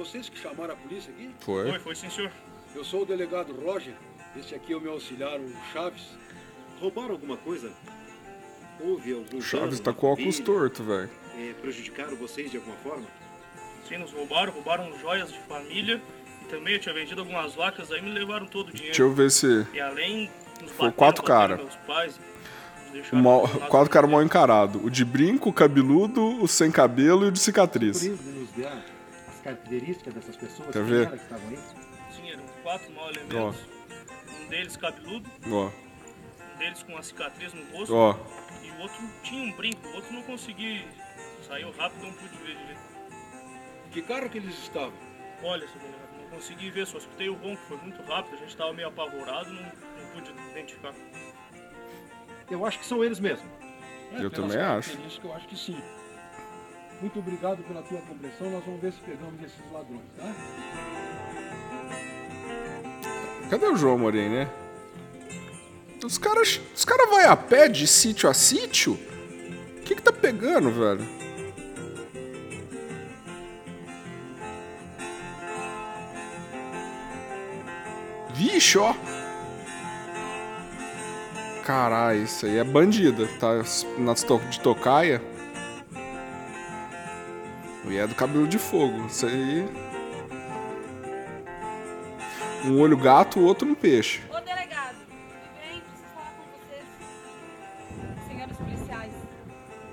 Vocês 0.00 0.30
que 0.30 0.38
chamaram 0.38 0.72
a 0.72 0.76
polícia 0.76 1.12
aqui? 1.12 1.30
Foi. 1.40 1.68
Foi, 1.68 1.78
foi 1.78 1.94
sim, 1.94 2.08
senhor. 2.08 2.30
Eu 2.74 2.82
sou 2.84 3.02
o 3.02 3.04
delegado 3.04 3.52
Roger. 3.52 3.92
Este 4.34 4.54
aqui 4.54 4.72
é 4.72 4.76
o 4.76 4.80
meu 4.80 4.92
auxiliar, 4.92 5.38
o 5.38 5.52
Chaves. 5.72 6.04
Roubaram 6.80 7.10
alguma 7.10 7.36
coisa? 7.36 7.70
Houve 8.80 9.12
algum 9.12 9.36
O 9.36 9.42
Chaves 9.42 9.78
dano 9.78 9.82
tá 9.82 9.92
com 9.92 10.06
o 10.06 10.12
óculos 10.12 10.40
torto, 10.40 10.82
velho. 10.82 11.10
É, 11.36 11.52
prejudicaram 11.60 12.16
vocês 12.16 12.50
de 12.50 12.56
alguma 12.56 12.76
forma? 12.76 13.06
Sim, 13.86 13.98
nos 13.98 14.12
roubaram, 14.12 14.52
roubaram 14.52 14.98
joias 14.98 15.30
de 15.30 15.38
família. 15.40 16.00
E 16.42 16.44
também 16.46 16.74
eu 16.74 16.80
tinha 16.80 16.94
vendido 16.94 17.20
algumas 17.20 17.54
vacas, 17.54 17.92
aí 17.92 18.00
me 18.00 18.10
levaram 18.10 18.46
todo 18.46 18.68
o 18.68 18.72
dinheiro. 18.72 18.96
Deixa 18.96 19.02
eu 19.02 19.12
ver 19.12 19.30
se. 19.30 19.66
E 19.74 19.80
além, 19.80 20.30
Foi 20.78 20.90
quatro 20.92 21.22
bateram 21.22 21.40
cara. 21.40 21.56
meus 21.56 21.76
pais. 21.86 22.18
nos 22.18 22.88
O 22.88 22.92
deixaram 22.92 23.22
mal, 23.22 23.38
abandonados 23.40 23.68
quatro 23.68 23.90
caras 23.90 24.10
mal 24.10 24.22
encarados. 24.22 24.82
O 24.82 24.88
de 24.88 25.04
brinco, 25.04 25.50
o 25.50 25.52
cabeludo, 25.52 26.42
o 26.42 26.48
sem 26.48 26.70
cabelo 26.70 27.26
e 27.26 27.28
o 27.28 27.32
de 27.32 27.38
cicatriz. 27.38 28.08
As 29.40 29.44
características 29.44 30.12
dessas 30.12 30.36
pessoas 30.36 30.70
Quer 30.70 30.84
ver? 30.84 31.08
que 31.08 31.16
estavam 31.16 31.48
aí? 31.48 32.30
Eram 32.30 32.44
quatro 32.62 32.92
mal 32.92 33.10
elementos. 33.10 33.60
Um 34.38 34.48
deles 34.48 34.76
cabeludo, 34.76 35.30
Ó, 35.50 35.70
um 35.70 36.58
deles 36.58 36.82
com 36.82 36.92
uma 36.92 37.02
cicatriz 37.02 37.54
no 37.54 37.64
rosto. 37.72 37.94
Ó. 37.94 38.16
E 38.62 38.70
o 38.70 38.80
outro 38.80 38.98
tinha 39.22 39.42
um 39.42 39.56
brinco, 39.56 39.86
o 39.88 39.94
outro 39.94 40.12
não 40.12 40.22
consegui. 40.24 40.86
Saiu 41.48 41.72
rápido, 41.72 42.02
não 42.02 42.12
pude 42.12 42.36
ver 42.36 42.54
direito. 42.54 42.80
Que 43.90 44.02
carro 44.02 44.28
que 44.28 44.36
eles 44.36 44.58
estavam? 44.58 44.92
Olha, 45.42 45.66
seu 45.66 45.80
delegado, 45.80 46.22
não 46.22 46.28
consegui 46.28 46.70
ver, 46.70 46.86
só 46.86 46.98
escutei 46.98 47.30
o 47.30 47.34
ronco, 47.34 47.62
foi 47.66 47.78
muito 47.78 48.02
rápido, 48.02 48.34
a 48.34 48.38
gente 48.38 48.54
tava 48.54 48.74
meio 48.74 48.88
apavorado, 48.88 49.50
não, 49.50 49.62
não 49.62 50.06
pude 50.12 50.30
identificar. 50.50 50.92
Eu 52.50 52.66
acho 52.66 52.78
que 52.78 52.84
são 52.84 53.02
eles 53.02 53.18
mesmo. 53.18 53.48
Eu 54.12 54.30
pelas 54.30 54.52
também 54.52 54.66
acho. 54.66 54.98
Eu 55.24 55.32
acho 55.32 55.48
que 55.48 55.56
sim. 55.56 55.80
Muito 57.00 57.18
obrigado 57.18 57.62
pela 57.62 57.82
tua 57.82 58.00
compreensão. 58.02 58.50
Nós 58.50 58.64
vamos 58.64 58.80
ver 58.80 58.92
se 58.92 59.00
pegamos 59.00 59.42
esses 59.42 59.72
ladrões, 59.72 60.02
tá? 60.16 60.34
Cadê 63.48 63.66
o 63.66 63.76
João 63.76 63.94
Amorim, 63.94 64.28
né? 64.28 64.48
Os 66.04 66.18
caras 66.18 66.60
os 66.74 66.84
cara 66.84 67.06
vão 67.06 67.30
a 67.30 67.36
pé 67.36 67.68
de 67.68 67.86
sítio 67.86 68.28
a 68.28 68.34
sítio? 68.34 68.92
O 68.92 69.80
que 69.82 69.94
que 69.94 70.02
tá 70.02 70.12
pegando, 70.12 70.70
velho? 70.70 71.20
Vixe, 78.34 78.78
ó. 78.78 78.94
Caralho, 81.64 82.24
isso 82.24 82.46
aí 82.46 82.58
é 82.58 82.64
bandida. 82.64 83.26
Tá 83.38 83.62
to 84.26 84.38
de 84.50 84.60
tocaia. 84.60 85.22
E 87.88 87.96
é 87.96 88.06
do 88.06 88.14
cabelo 88.14 88.46
de 88.46 88.58
fogo. 88.58 89.06
Isso 89.06 89.26
aí. 89.26 89.66
Um 92.64 92.78
olho 92.78 92.96
gato, 92.96 93.40
o 93.40 93.44
outro 93.44 93.66
um 93.66 93.74
peixe. 93.74 94.22
Ô 94.30 94.38
delegado, 94.40 94.96
tudo 94.96 95.54
bem? 95.58 95.80
Preciso 95.80 96.08
falar 96.14 96.32
com 96.34 96.42
vocês. 96.58 96.84
Senhores 98.28 98.56
policiais. 98.56 99.12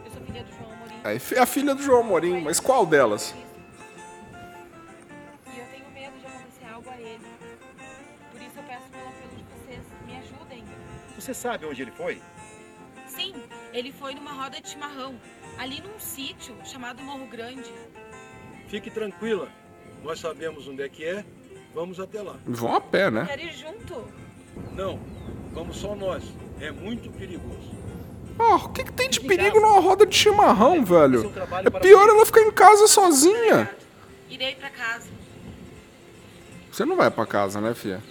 Eu 0.06 0.12
sou 0.12 0.22
filha 0.22 0.44
do 0.44 0.51
João 0.51 0.72
Amorim. 0.74 1.01
É 1.36 1.39
a 1.39 1.46
filha 1.46 1.74
do 1.75 1.82
João 1.82 2.01
Amorim, 2.01 2.41
mas 2.41 2.60
qual 2.60 2.86
delas? 2.86 3.34
E 5.53 5.60
eu 5.60 5.65
tenho 5.67 5.89
medo 5.94 6.20
de 6.20 6.25
acontecer 6.25 6.65
algo 6.74 6.89
a 6.89 6.98
ele. 7.00 7.25
Por 8.32 8.41
isso 8.41 8.58
eu 8.58 8.63
peço 8.63 8.86
pelo 8.91 9.08
apelo 9.08 9.29
de 9.36 9.44
vocês, 9.44 9.82
me 10.06 10.17
ajudem. 10.17 10.65
Você 11.15 11.34
sabe 11.34 11.65
onde 11.65 11.82
ele 11.82 11.91
foi? 11.91 12.22
Sim, 13.08 13.34
ele 13.74 13.94
foi 13.94 14.13
numa 14.13 14.34
roda 14.34 14.60
de 14.60 14.70
chimarrão, 14.70 15.15
ali 15.58 15.82
num 15.82 16.00
sítio 16.00 16.56
chamado 16.64 17.02
Morro 17.04 17.26
Grande. 17.28 17.72
Fique 18.68 18.90
tranquila. 18.90 19.48
Nós 20.04 20.20
sabemos 20.20 20.68
onde 20.68 20.84
é 20.84 20.90
que 20.90 21.04
é. 21.04 21.26
Vamos 21.74 22.00
até 22.00 22.22
lá. 22.22 22.36
Vão 22.46 22.76
a 22.76 22.82
pé, 22.82 23.10
né? 23.12 23.26
Quero 23.28 23.42
ir 23.42 23.54
junto. 23.54 24.08
Não, 24.74 25.00
vamos 25.54 25.78
só 25.78 25.96
nós. 25.96 26.24
É 26.60 26.72
muito 26.72 27.10
perigoso. 27.12 27.76
Ah, 28.40 28.56
o 28.56 28.70
que, 28.70 28.84
que 28.84 28.94
tem 28.94 29.10
de 29.10 29.20
perigo 29.20 29.60
numa 29.60 29.80
roda 29.80 30.06
de 30.06 30.16
chimarrão, 30.16 30.84
velho? 30.84 31.32
É 31.66 31.70
pior 31.80 32.08
ela 32.08 32.26
ficar 32.26 32.42
em 32.42 32.52
casa 32.52 32.88
sozinha. 32.88 33.70
Irei 34.30 34.56
pra 34.56 34.70
casa. 34.70 35.10
Você 36.72 36.86
não 36.86 36.96
vai 36.96 37.10
pra 37.10 37.26
casa, 37.26 37.60
né, 37.60 37.74
filha? 37.74 38.04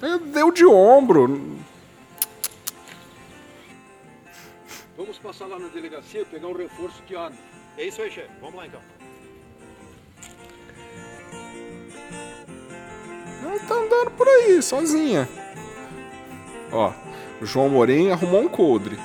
É, 0.00 0.18
Deu 0.18 0.50
de 0.50 0.64
ombro. 0.64 1.53
Passar 5.24 5.46
lá 5.46 5.58
na 5.58 5.68
delegacia 5.68 6.20
e 6.20 6.24
pegar 6.26 6.48
um 6.48 6.52
reforço 6.52 7.02
de 7.04 7.16
arma. 7.16 7.36
É 7.78 7.86
isso 7.86 8.02
aí, 8.02 8.10
chefe. 8.10 8.28
Vamos 8.42 8.56
lá 8.56 8.66
então. 8.66 8.80
Ela 13.42 13.58
tá 13.60 13.74
andando 13.74 14.10
por 14.10 14.28
aí, 14.28 14.62
sozinha. 14.62 15.26
Ó, 16.70 16.92
o 17.40 17.46
João 17.46 17.70
Morim 17.70 18.10
arrumou 18.10 18.42
um 18.42 18.48
coldre. 18.48 18.98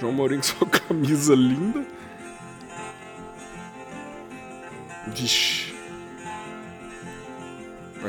João 0.00 0.12
Morim 0.12 0.38
com 0.38 0.42
sua 0.42 0.66
camisa 0.68 1.36
linda. 1.36 1.86
Vixe. 5.06 5.63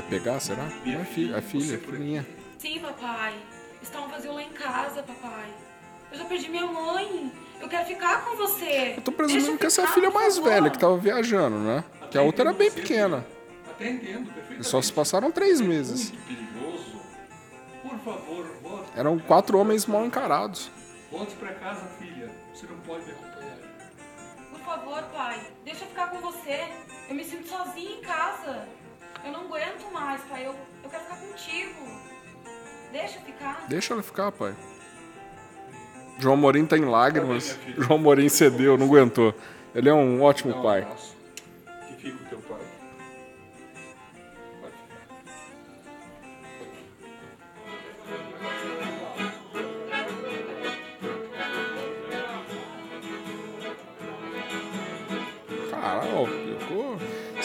Pegar, 0.10 0.40
será? 0.40 0.64
Não 0.86 1.02
é 1.02 1.06
filha, 1.06 1.38
é 1.38 1.42
filha, 1.42 1.78
filhinha. 1.80 2.26
Sim, 2.60 2.80
papai. 2.80 3.34
Está 3.82 4.02
um 4.02 4.08
vazio 4.08 4.34
lá 4.34 4.44
em 4.44 4.50
casa, 4.52 5.04
papai. 5.04 5.50
Eu 6.12 6.18
já 6.20 6.26
perdi 6.26 6.50
minha 6.50 6.66
mãe. 6.66 7.32
Eu 7.60 7.68
quero 7.68 7.86
ficar 7.86 8.24
com 8.26 8.36
você. 8.36 8.94
Eu 8.98 9.02
tô 9.02 9.12
presumindo 9.12 9.58
que 9.58 9.66
essa 9.66 9.82
é 9.82 9.86
a 9.86 9.88
filha 9.88 10.12
mais 10.12 10.38
velha 10.38 10.70
que 10.70 10.78
tava 10.78 10.98
viajando, 10.98 11.58
né? 11.58 11.84
Que 12.12 12.18
a 12.18 12.22
outra 12.22 12.44
era 12.50 12.54
bem 12.54 12.72
pequena. 12.72 13.26
Até 13.70 13.90
entendo, 13.90 14.22
E 14.30 14.34
perfeitamente. 14.34 14.68
só 14.68 14.82
se 14.82 14.94
passaram 14.94 15.32
três 15.32 15.60
meses. 15.60 16.12
Muito 16.12 16.26
perigoso. 16.28 17.02
Por 17.82 17.98
favor, 18.00 18.46
volte. 18.62 18.92
Eram 18.96 19.20
quatro 19.20 19.58
homens 19.58 19.86
mal 19.86 20.06
encarados. 20.06 20.70
Volte 21.12 21.36
pra 21.36 21.54
casa, 21.56 21.86
filha. 22.00 22.30
Você 22.54 22.66
não 22.68 22.78
pode 22.80 23.06
me 23.06 23.12
acompanhar. 23.12 23.58
Por 24.52 24.60
favor, 24.60 25.04
pai. 25.14 25.42
Deixa 25.66 25.84
eu 25.84 25.88
ficar 25.90 26.10
com 26.12 26.20
você. 26.20 26.68
Eu 27.10 27.16
me 27.16 27.24
sinto 27.24 27.48
sozinha 27.50 27.92
em 27.98 28.02
casa. 28.02 28.68
Eu 29.26 29.32
não 29.32 29.42
aguento 29.42 29.92
mais, 29.92 30.22
pai. 30.22 30.46
Eu, 30.46 30.56
eu 30.84 30.90
quero 30.90 31.04
ficar 31.04 31.18
contigo. 31.18 31.88
Deixa 32.92 33.18
eu 33.18 33.22
ficar. 33.24 33.66
Deixa 33.68 33.94
ela 33.94 34.04
ficar, 34.04 34.32
pai. 34.32 34.56
João 36.20 36.38
Morim 36.38 36.66
tá 36.66 36.78
em 36.78 36.86
lágrimas. 36.86 37.58
João 37.78 38.00
Morim 38.00 38.30
cedeu, 38.30 38.78
não 38.78 38.86
aguentou. 38.86 39.34
Ele 39.74 39.90
é 39.90 39.94
um 39.94 40.22
ótimo 40.22 40.62
pai. 40.62 40.88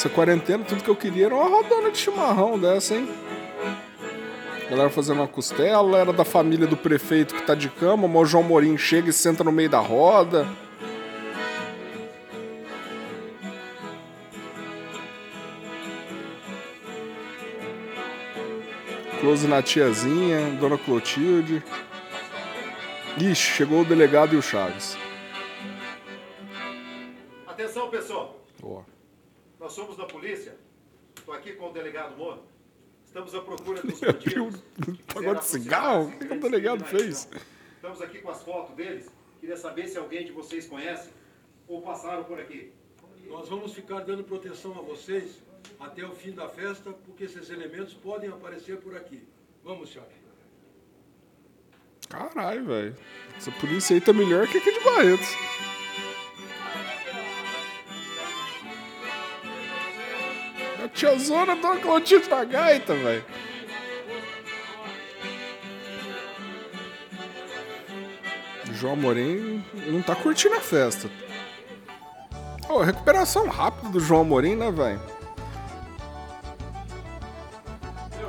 Essa 0.01 0.09
quarentena, 0.09 0.65
tudo 0.65 0.83
que 0.83 0.89
eu 0.89 0.97
queria 0.97 1.27
era 1.27 1.35
uma 1.35 1.47
rodona 1.47 1.91
de 1.91 1.99
chimarrão 1.99 2.59
dessa, 2.59 2.95
hein? 2.95 3.07
Galera 4.71 4.89
fazendo 4.89 5.19
uma 5.19 5.29
costela, 5.29 5.99
era 5.99 6.11
da 6.11 6.25
família 6.25 6.67
do 6.67 6.75
prefeito 6.75 7.35
que 7.35 7.43
tá 7.43 7.55
de 7.55 7.69
cama, 7.69 8.09
mas 8.09 8.23
o 8.23 8.25
João 8.25 8.43
Morim 8.43 8.79
chega 8.79 9.11
e 9.11 9.13
senta 9.13 9.45
no 9.45 9.53
meio 9.53 9.69
da 9.69 9.79
roda. 9.79 10.49
Close 19.21 19.47
na 19.47 19.63
tiazinha, 19.63 20.57
Dona 20.59 20.79
Clotilde. 20.79 21.63
Ixi, 23.19 23.35
chegou 23.35 23.83
o 23.83 23.85
delegado 23.85 24.35
e 24.35 24.39
o 24.39 24.43
Chaves. 24.43 24.97
Atenção, 27.47 27.91
pessoal. 27.91 28.41
Ó. 28.63 28.81
Nós 29.61 29.75
somos 29.75 29.95
da 29.95 30.07
polícia. 30.07 30.57
Estou 31.19 31.35
aqui 31.35 31.53
com 31.53 31.69
o 31.69 31.73
delegado 31.73 32.17
Moura. 32.17 32.41
Estamos 33.05 33.35
à 33.35 33.43
procura 33.43 33.83
dos 33.83 34.01
bandidos. 34.01 34.59
pagode 35.13 35.41
de 35.41 35.45
cigarro? 35.47 36.09
O 36.09 36.13
que 36.13 36.27
que 36.27 36.35
o 36.35 36.41
delegado 36.41 36.85
fez? 36.87 37.29
Estamos 37.77 38.01
aqui 38.01 38.21
com 38.21 38.31
as 38.31 38.43
fotos 38.43 38.75
deles. 38.75 39.11
Queria 39.39 39.59
saber 39.59 39.87
se 39.87 39.99
alguém 39.99 40.25
de 40.25 40.33
vocês 40.33 40.67
conhece 40.67 41.11
ou 41.69 41.83
passaram 41.83 42.25
por 42.25 42.41
aqui. 42.41 42.73
Nós 43.27 43.51
vamos 43.51 43.75
ficar 43.75 44.01
dando 44.01 44.25
proteção 44.25 44.73
a 44.79 44.81
vocês 44.81 45.43
até 45.79 46.05
o 46.07 46.15
fim 46.15 46.33
da 46.33 46.49
festa, 46.49 46.93
porque 47.05 47.25
esses 47.25 47.51
elementos 47.51 47.93
podem 47.93 48.31
aparecer 48.31 48.79
por 48.79 48.97
aqui. 48.97 49.23
Vamos, 49.63 49.91
chefe. 49.91 50.21
Caralho, 52.09 52.65
velho. 52.65 52.97
Essa 53.37 53.53
polícia 53.53 53.95
aí 53.95 54.01
tá 54.01 54.13
melhor 54.13 54.49
que 54.49 54.57
aqui 54.57 54.73
de 54.73 54.81
Barretos. 54.81 55.37
Tiazona 60.95 61.55
uma 61.55 61.77
Clotilde 61.77 62.29
na 62.29 62.45
gaita, 62.45 62.95
velho. 62.95 63.25
João 68.73 68.93
Amorim 68.95 69.65
não 69.87 70.03
tá 70.03 70.15
curtindo 70.15 70.55
a 70.55 70.61
festa. 70.61 71.09
Ô, 72.69 72.81
recuperação 72.83 73.49
rápida 73.49 73.89
do 73.91 74.01
João 74.01 74.21
Amorim, 74.23 74.55
né, 74.55 74.71
velho? 74.71 75.01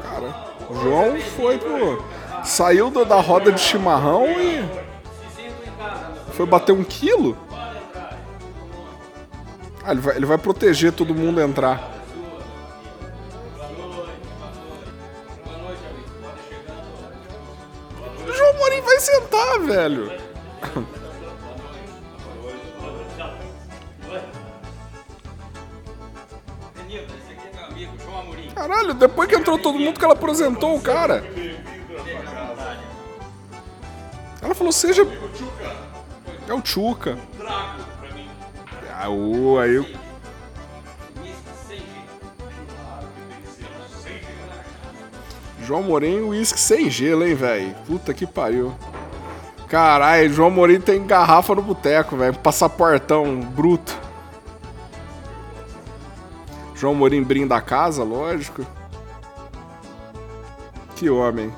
Cara, 0.01 0.33
o 0.69 0.75
João 0.81 1.19
foi 1.21 1.57
pro. 1.57 2.03
Saiu 2.43 2.89
do- 2.89 3.05
da 3.05 3.21
roda 3.21 3.51
de 3.51 3.61
chimarrão 3.61 4.25
e. 4.27 4.65
Foi 6.33 6.45
bater 6.45 6.71
um 6.71 6.83
quilo? 6.83 7.37
Ah, 9.83 9.91
ele 9.91 10.01
vai, 10.01 10.15
ele 10.15 10.25
vai 10.25 10.37
proteger 10.37 10.91
todo 10.91 11.13
mundo 11.13 11.39
entrar. 11.41 11.90
Amorim. 28.21 28.49
Caralho, 28.53 28.93
depois 28.93 29.27
que 29.27 29.35
entrou 29.35 29.57
todo 29.57 29.79
mundo 29.79 29.97
que 29.97 30.05
ela 30.05 30.13
apresentou 30.13 30.75
o 30.75 30.81
cara. 30.81 31.23
Ela 34.41 34.55
falou, 34.55 34.71
seja. 34.71 35.03
É 36.47 36.53
o 36.53 36.65
Chuca. 36.65 37.17
Ah, 38.93 39.09
ô, 39.09 39.57
aí 39.57 39.75
eu. 39.75 39.85
João 45.63 45.83
Morim, 45.83 46.21
uísque 46.21 46.59
sem 46.59 46.89
gelo, 46.89 47.25
hein, 47.25 47.33
velho? 47.33 47.73
Puta 47.87 48.13
que 48.13 48.27
pariu. 48.27 48.75
Caralho, 49.71 50.33
João 50.33 50.51
Morim 50.51 50.81
tem 50.81 51.07
garrafa 51.07 51.55
no 51.55 51.61
boteco, 51.61 52.17
velho. 52.17 52.37
Passaportão 52.39 53.39
bruto. 53.39 53.97
João 56.75 56.93
Morim 56.93 57.23
brinda 57.23 57.55
a 57.55 57.61
casa, 57.61 58.03
lógico. 58.03 58.67
Que 60.97 61.09
homem. 61.09 61.53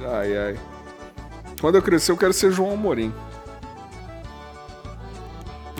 Ai, 0.00 0.34
ai. 0.34 0.60
Quando 1.60 1.74
eu 1.74 1.82
crescer, 1.82 2.10
eu 2.10 2.16
quero 2.16 2.32
ser 2.32 2.50
João 2.52 2.72
Amorim. 2.72 3.12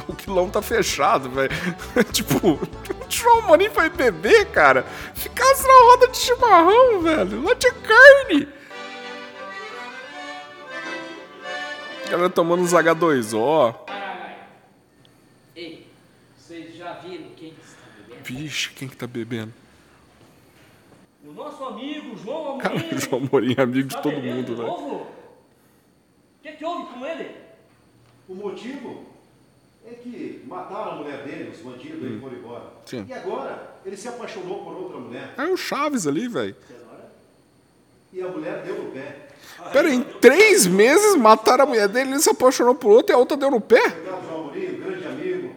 O 0.06 0.14
quilão 0.14 0.50
tá 0.50 0.60
fechado, 0.60 1.30
velho. 1.30 1.50
tipo, 2.12 2.60
João 3.08 3.38
Amorim 3.38 3.70
foi 3.70 3.88
beber, 3.88 4.44
cara. 4.50 4.84
Ficasse 5.14 5.66
na 5.66 5.90
roda 5.90 6.08
de 6.08 6.18
chimarrão, 6.18 7.00
velho. 7.00 7.42
Lá 7.42 7.54
tinha 7.54 7.72
carne. 7.72 8.57
Galera 12.10 12.30
tomando 12.30 12.62
uns 12.62 12.72
H2O. 12.72 13.74
Ei, 15.54 15.86
vocês 16.38 16.74
já 16.74 16.94
viram 16.94 17.30
quem 17.36 17.50
está 17.50 17.84
bebendo? 18.06 18.24
Vixe, 18.24 18.70
quem 18.70 18.88
que 18.88 18.96
tá 18.96 19.06
bebendo? 19.06 19.52
O 21.22 21.32
nosso 21.32 21.62
amigo 21.64 22.16
João 22.16 22.56
Cara, 22.58 22.76
o 22.76 22.98
João 22.98 23.22
Amorim 23.22 23.54
é 23.58 23.62
amigo 23.62 23.88
de 23.88 24.00
todo 24.00 24.16
mundo, 24.22 24.56
né? 24.56 24.64
O 24.64 25.06
que, 26.42 26.52
que 26.52 26.64
houve 26.64 26.94
com 26.94 27.04
ele? 27.04 27.36
O 28.26 28.34
motivo 28.34 29.04
é 29.86 29.90
que 29.90 30.42
mataram 30.46 30.92
a 30.92 30.94
mulher 30.96 31.24
dele, 31.24 31.50
os 31.50 31.58
bandidos, 31.60 32.02
ele 32.02 32.20
foram 32.20 32.36
embora. 32.36 32.64
Sim. 32.86 33.04
E 33.06 33.12
agora, 33.12 33.76
ele 33.84 33.96
se 33.96 34.08
apaixonou 34.08 34.64
por 34.64 34.74
outra 34.74 34.98
mulher. 34.98 35.34
É 35.36 35.42
o 35.42 35.56
Chaves 35.58 36.06
ali, 36.06 36.26
velho. 36.26 36.56
E 38.12 38.22
a 38.22 38.28
mulher 38.28 38.62
deu 38.62 38.82
no 38.82 38.90
pé. 38.92 39.27
Pera, 39.72 39.92
em 39.92 40.02
três 40.02 40.66
meses 40.66 41.16
mataram 41.16 41.64
a 41.64 41.66
mulher 41.66 41.88
dele, 41.88 42.10
ele 42.12 42.20
se 42.20 42.30
apaixonou 42.30 42.74
por 42.74 42.90
outra 42.90 43.12
e 43.12 43.16
a 43.16 43.18
outra 43.18 43.36
deu 43.36 43.50
no 43.50 43.60
pé? 43.60 43.80
Obrigado, 43.86 44.26
João 44.28 44.46
um 44.46 44.80
grande 44.80 45.06
amigo, 45.06 45.54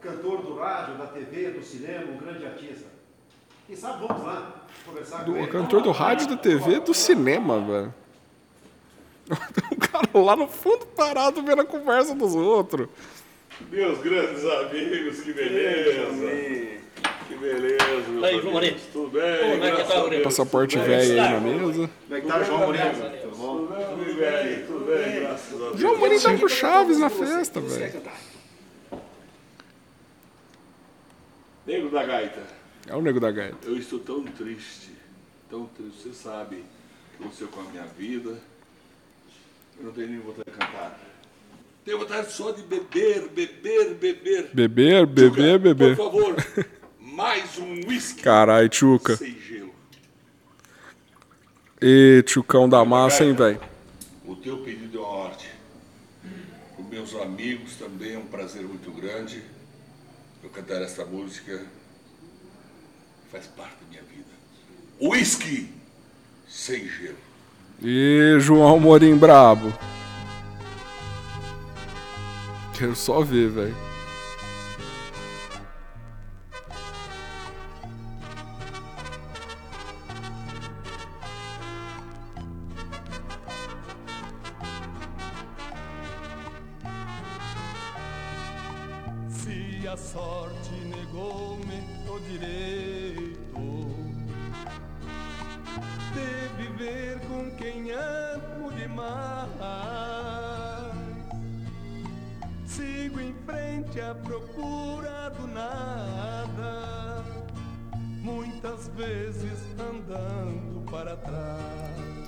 cantor 0.00 0.42
do 0.42 0.54
rádio, 0.56 0.94
da 0.96 1.06
TV, 1.06 1.50
do 1.50 1.62
cinema, 1.62 2.04
um 2.12 2.16
grande 2.16 2.46
artista. 2.46 2.86
Quem 3.66 3.76
sabe 3.76 4.06
vamos 4.06 4.24
lá 4.24 4.64
conversar 4.86 5.24
Do 5.24 5.32
com 5.32 5.38
ele. 5.38 5.46
cantor 5.48 5.82
do 5.82 5.90
rádio, 5.90 6.28
da 6.28 6.36
TV, 6.36 6.80
do 6.80 6.94
cinema, 6.94 7.60
velho. 7.60 7.94
O 9.70 9.76
cara 9.76 10.08
lá 10.14 10.36
no 10.36 10.48
fundo 10.48 10.84
parado 10.86 11.42
vendo 11.42 11.62
a 11.62 11.64
conversa 11.64 12.14
dos 12.14 12.34
outros. 12.34 12.88
Meus 13.70 13.98
grandes 14.00 14.44
amigos, 14.44 15.20
que 15.20 15.32
beleza. 15.32 16.81
Que 17.28 17.36
beleza, 17.36 18.08
meus 18.08 18.24
Aí, 18.24 18.40
João 18.40 18.58
amigos. 18.58 18.82
Tudo 18.92 19.10
bem? 19.10 19.50
Como 19.50 19.64
é 19.64 19.70
que 19.70 19.84
tá, 19.84 19.94
a 19.94 19.96
Amorim? 19.98 20.10
Deus. 20.10 20.22
Passaporte 20.24 20.78
bem? 20.78 20.86
velho 20.86 21.22
aí 21.22 21.30
na 21.32 21.40
mesa. 21.40 21.90
Como 22.08 22.16
é 22.16 22.20
que 22.20 22.26
tá, 22.26 22.42
João 22.42 22.62
Amorim? 22.62 22.78
Tudo 23.22 23.36
bom? 23.36 23.66
Tudo 23.66 24.14
bem, 24.14 24.66
tudo 24.66 24.84
bem, 24.86 25.20
graças 25.20 25.54
a 25.54 25.64
Deus. 25.64 25.80
João 25.80 25.94
Amorim 25.94 26.18
tá 26.18 26.38
com 26.38 26.44
o 26.44 26.48
Chaves 26.48 26.98
na 26.98 27.10
festa, 27.10 27.60
velho. 27.60 28.02
Nego 31.66 31.90
da 31.90 32.04
gaita. 32.04 32.42
É 32.88 32.96
o 32.96 33.00
nego 33.00 33.20
da 33.20 33.30
gaita. 33.30 33.56
Eu 33.64 33.76
estou 33.76 34.00
tão 34.00 34.24
triste, 34.24 34.90
tão 35.48 35.66
triste. 35.66 36.02
Você 36.02 36.12
sabe 36.12 36.56
o 36.56 36.60
que 37.16 37.22
aconteceu 37.22 37.48
com 37.48 37.60
a 37.60 37.64
minha 37.64 37.84
vida. 37.84 38.36
Eu 39.78 39.86
não 39.86 39.92
tenho 39.92 40.08
nem 40.08 40.18
vontade 40.18 40.50
de 40.50 40.56
cantar. 40.56 40.98
Tenho 41.84 41.98
vontade 41.98 42.32
só 42.32 42.50
de 42.50 42.62
beber, 42.62 43.28
beber, 43.28 43.94
beber. 43.94 44.50
Beber, 44.52 45.06
beber, 45.06 45.58
beber. 45.58 45.96
Por 45.96 46.04
favor, 46.04 46.36
mais 47.12 47.58
um 47.58 47.86
whisky. 47.86 48.22
Carai, 48.22 48.68
Tchuca. 48.68 49.16
Sem 49.16 49.38
gelo. 49.38 49.72
E 51.80 52.22
Tchucão 52.26 52.68
da 52.68 52.84
massa, 52.84 53.24
hein, 53.24 53.34
velho? 53.34 53.60
O 54.24 54.34
teu 54.36 54.58
pedido 54.58 54.98
é 54.98 55.00
uma 55.00 55.08
ordem. 55.08 55.48
Para 56.74 56.82
os 56.82 56.90
meus 56.90 57.14
amigos 57.16 57.76
também 57.76 58.14
é 58.14 58.18
um 58.18 58.26
prazer 58.26 58.62
muito 58.62 58.90
grande. 58.90 59.42
Eu 60.42 60.48
cantar 60.50 60.80
essa 60.80 61.04
música 61.04 61.62
faz 63.30 63.46
parte 63.46 63.76
da 63.82 63.90
minha 63.90 64.02
vida. 64.02 64.30
Whisky 65.00 65.70
sem 66.48 66.88
gelo. 66.88 67.16
E 67.82 68.36
João 68.40 68.76
Amorim 68.76 69.16
brabo. 69.16 69.72
Quero 72.78 72.96
só 72.96 73.20
ver, 73.20 73.50
velho. 73.50 73.91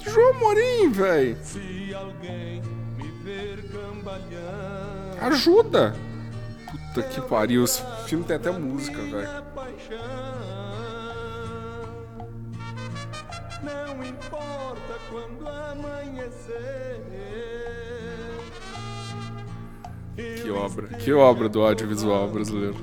João 0.00 0.30
Amorim, 0.36 0.90
velho. 0.90 1.36
Ajuda. 5.20 5.94
Puta 6.70 7.02
que 7.08 7.20
pariu. 7.22 7.64
Esse 7.64 7.82
filme 8.06 8.24
tem 8.24 8.36
até 8.36 8.50
música, 8.50 8.98
velho. 8.98 9.28
Não 13.62 14.04
importa 14.04 14.98
quando 15.10 15.48
amanhecer. 15.48 17.00
Que 20.16 20.50
obra. 20.50 20.88
Que 20.88 21.12
obra 21.12 21.48
do 21.48 21.62
audiovisual 21.64 22.28
brasileiro. 22.28 22.76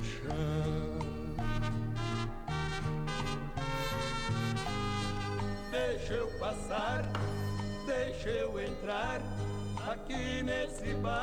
Nesse 10.81 10.93
bar. 10.95 11.21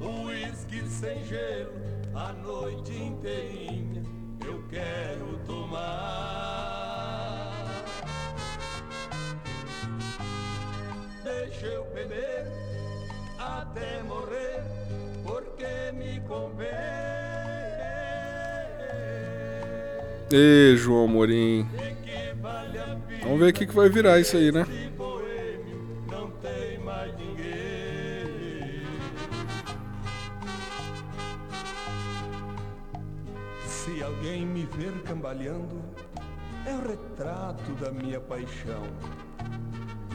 Uísque 0.00 0.82
sem 0.88 1.24
gelo, 1.24 1.72
a 2.14 2.32
noite 2.32 2.92
inteirinha 2.92 4.02
eu 4.44 4.62
quero 4.68 5.38
tomar. 5.46 5.84
Deixa 11.22 11.66
eu 11.66 11.84
beber 11.94 12.46
até 13.38 14.02
morrer, 14.02 14.62
porque 15.24 15.92
me 15.92 16.20
convém. 16.20 16.68
E 20.30 20.76
João 20.76 21.04
Amorim. 21.04 21.66
Vamos 23.28 23.42
ver 23.42 23.50
o 23.50 23.52
que, 23.52 23.66
que 23.66 23.74
vai 23.74 23.90
virar 23.90 24.18
isso 24.18 24.38
aí, 24.38 24.50
né? 24.50 24.64
Não 26.10 26.30
tem 26.40 26.78
mais 26.78 27.14
ninguém. 27.18 28.86
Se 33.66 34.02
alguém 34.02 34.46
me 34.46 34.64
ver 34.64 34.94
cambaleando, 35.02 35.78
é 36.64 36.72
o 36.72 36.88
retrato 36.88 37.70
da 37.72 37.90
minha 37.90 38.18
paixão. 38.18 38.84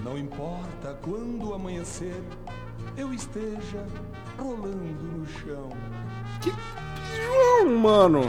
Não 0.04 0.18
importa 0.18 0.98
quando 1.04 1.54
amanhecer, 1.54 2.20
eu 2.98 3.14
esteja 3.14 3.86
rolando 4.40 5.04
no 5.18 5.28
chão. 5.28 5.70
João, 7.16 7.78
mano. 7.78 8.22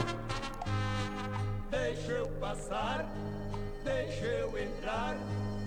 Deixa 1.71 2.11
eu 2.11 2.27
passar, 2.39 3.11
deixa 3.85 4.25
eu 4.25 4.57
entrar 4.57 5.15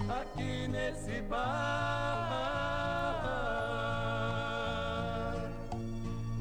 aqui 0.08 0.66
nesse 0.66 1.22
bar. 1.22 1.38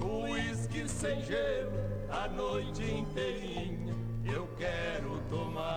Uísque 0.02 0.90
sem 0.90 1.24
gelo, 1.24 1.72
a 2.10 2.28
noite 2.28 2.82
inteirinha 2.84 3.94
eu 4.26 4.50
quero 4.58 5.20
tomar. 5.30 5.68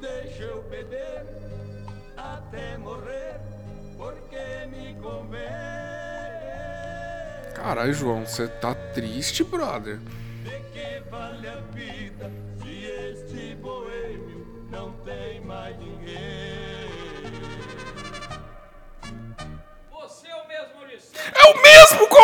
Deixa 0.00 0.42
eu 0.42 0.62
beber 0.64 1.24
até 2.16 2.76
morrer, 2.76 3.40
porque 3.96 4.66
me 4.66 4.96
convém. 5.00 5.42
Caralho, 7.54 7.94
João, 7.94 8.26
você 8.26 8.48
tá 8.48 8.74
triste, 8.74 9.44
brother. 9.44 10.00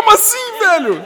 Como 0.09 0.17
assim, 0.17 0.59
velho? 0.59 1.03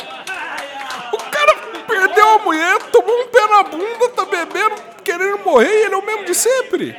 O 1.13 1.19
cara 1.19 1.57
perdeu 1.89 2.29
a 2.29 2.39
mulher, 2.39 2.79
tomou 2.85 3.23
um 3.23 3.27
pé 3.27 3.49
na 3.49 3.65
bunda, 3.65 4.09
tá 4.11 4.25
bebendo, 4.25 4.77
querendo 5.03 5.39
morrer 5.39 5.73
e 5.73 5.87
ele 5.87 5.95
é 5.95 5.97
o 5.97 6.07
mesmo 6.07 6.25
de 6.25 6.33
sempre. 6.33 6.97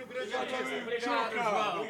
O 0.00 0.06
grande 0.06 0.36
artista. 0.36 0.76
Obrigado. 0.80 1.82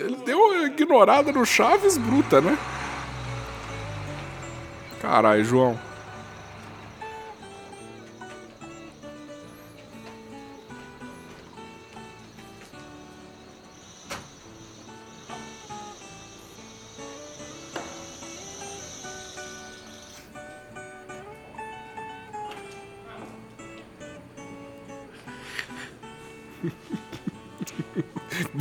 Ele 0.00 0.16
deu 0.16 0.38
uma 0.40 0.66
ignorada 0.66 1.30
no 1.30 1.46
Chaves 1.46 1.96
bruta, 1.96 2.40
né? 2.40 2.58
Caralho, 5.00 5.44
João. 5.44 5.87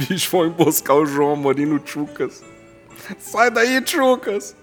Bicho, 0.07 0.31
vão 0.31 0.47
emboscar 0.47 0.95
o 0.95 1.05
João 1.05 1.33
Amorim 1.33 1.65
no 1.65 1.85
Chucas. 1.85 2.41
Sai 3.17 3.51
daí, 3.51 3.85
Chucas! 3.85 4.55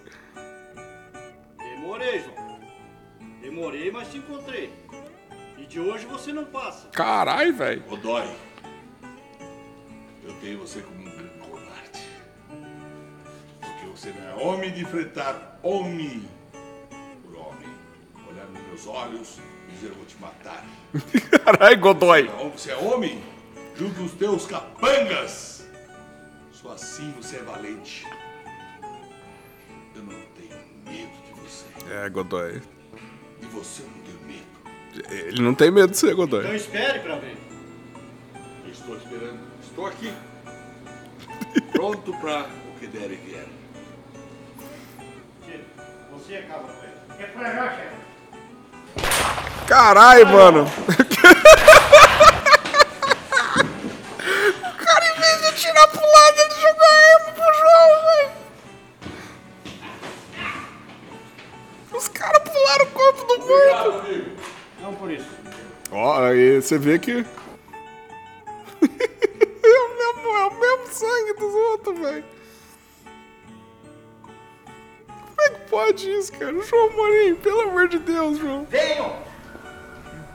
Demorei, 1.59 2.21
João. 2.21 2.61
Demorei, 3.43 3.91
mas 3.91 4.09
te 4.11 4.19
encontrei. 4.19 4.73
E 5.59 5.67
de 5.67 5.79
hoje 5.79 6.07
você 6.07 6.33
não 6.33 6.45
passa. 6.47 6.89
Carai, 6.89 7.53
velho. 7.53 7.83
Godoy, 7.83 8.25
eu 10.25 10.33
tenho 10.41 10.59
você 10.61 10.81
como 10.81 11.01
um 11.01 11.05
grande 11.05 11.39
covarde. 11.39 12.09
Porque 13.61 13.87
você 13.87 14.13
não 14.13 14.29
é 14.31 14.43
homem 14.43 14.73
de 14.73 14.83
enfrentar 14.83 15.59
homem 15.63 16.27
por 17.23 17.37
homem. 17.37 17.69
Olhar 18.31 18.47
nos 18.47 18.63
meus 18.67 18.87
olhos 18.87 19.39
e 19.69 19.73
dizer 19.73 19.89
eu 19.89 19.95
vou 19.95 20.07
te 20.07 20.17
matar. 20.19 20.65
Carai, 21.45 21.77
Godoy. 21.77 22.31
Você 22.55 22.71
é 22.71 22.77
homem? 22.77 23.34
Junto 23.77 24.03
os 24.03 24.13
teus 24.13 24.47
capangas. 24.47 25.67
Só 26.53 26.73
assim 26.73 27.13
você 27.13 27.37
é 27.37 27.43
valente. 27.43 28.07
Eu 29.95 30.03
não 30.03 30.21
tenho 30.37 30.59
medo 30.85 31.13
de 31.27 31.33
você. 31.41 31.65
É, 31.91 32.09
Godoy. 32.09 32.63
E 33.43 33.47
você 33.47 33.83
não 33.83 34.03
tem 34.03 34.15
medo. 34.27 34.47
Ele 35.11 35.43
não 35.43 35.55
tem 35.55 35.71
medo 35.71 35.91
de 35.91 35.97
ser 35.97 36.15
Godoy. 36.15 36.41
Então 36.45 36.55
espere 36.55 37.01
pra 37.01 37.17
ver. 37.17 37.37
Eu 38.65 38.71
estou 38.71 38.97
esperando. 38.97 39.41
Estou 39.63 39.87
aqui. 39.87 40.13
Pronto 41.73 42.13
para 42.19 42.43
o 42.43 42.79
que 42.79 42.87
der 42.87 43.11
e 43.11 43.17
vier. 43.17 43.47
Você 46.13 46.37
acaba 46.37 46.69
com 46.69 46.85
ele. 46.85 46.95
É 47.19 47.27
pra 47.27 47.53
já, 47.53 47.77
chefe. 47.77 47.95
Carai, 49.67 50.25
mano. 50.25 50.65
O 54.63 54.77
cara, 54.77 55.07
em 55.07 55.21
vez 55.21 55.41
de 55.41 55.47
tirar 55.75 55.89
pro 55.89 56.01
lado, 56.01 56.41
ele 56.41 56.55
jogou 56.55 56.87
a 56.87 56.95
arma 57.15 57.33
pro 57.33 57.53
João, 57.55 57.91
velho. 58.07 58.31
Os 61.93 62.09
caras 62.09 62.43
pularam 62.49 62.85
o 62.85 62.91
corpo 62.91 63.25
do 63.25 63.39
morto. 63.39 64.05
Não 64.81 64.95
por 64.95 65.11
isso. 65.11 65.27
Ó, 65.91 66.23
aí 66.25 66.63
você 66.63 66.79
vê 66.79 66.99
que. 66.99 67.13
é, 67.23 67.25
o 68.83 69.89
mesmo, 69.99 70.29
é 70.29 70.45
o 70.45 70.55
mesmo 70.61 70.87
sangue 70.93 71.35
dos 71.35 71.55
outros, 71.55 71.99
velho. 71.99 72.25
Como 75.07 75.41
é 75.41 75.51
que 75.51 75.61
pode 75.71 76.11
isso, 76.11 76.33
cara? 76.33 76.63
João 76.63 76.91
Morim, 76.93 77.35
pelo 77.37 77.63
amor 77.63 77.89
de 77.89 77.99
Deus, 77.99 78.39
João. 78.39 78.65
Venham! 78.71 79.13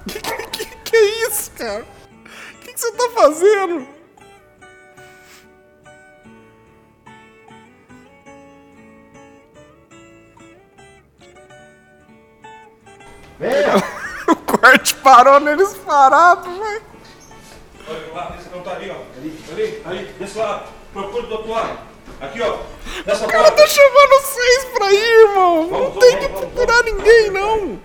Que, 0.09 0.19
que, 0.19 0.65
que 0.65 0.95
é 0.95 1.27
isso, 1.27 1.51
cara? 1.51 1.83
O 1.83 2.57
que, 2.61 2.73
que 2.73 2.79
você 2.79 2.91
tá 2.93 3.09
fazendo? 3.13 3.98
o 14.27 14.35
corte 14.35 14.95
parou 14.95 15.39
neles 15.39 15.73
parados, 15.85 16.57
velho. 16.57 16.81
Olha 17.87 18.13
lá, 18.13 18.37
esse 18.39 18.49
não 18.49 18.61
tá 18.61 18.71
ali, 18.73 18.89
ó. 18.91 18.95
Ali, 19.17 19.39
ali, 19.51 19.81
ali, 19.85 20.05
desse 20.19 20.37
lado. 20.37 20.69
Procura 20.93 21.23
do 21.23 21.33
outro 21.33 21.51
lado. 21.51 21.79
Aqui, 22.19 22.41
ó. 22.41 22.59
Nessa 23.05 23.25
O 23.25 23.29
cara 23.29 23.51
tá 23.51 23.65
chamando 23.65 24.21
vocês 24.21 24.65
pra 24.73 24.91
ir, 24.91 25.21
irmão. 25.21 25.63
Não 25.63 25.69
Vamos, 25.69 25.99
tem 25.99 26.11
vamos, 26.11 26.25
que 26.25 26.33
vamos, 26.33 26.53
procurar 26.53 26.83
ninguém, 26.83 27.31
não. 27.31 27.79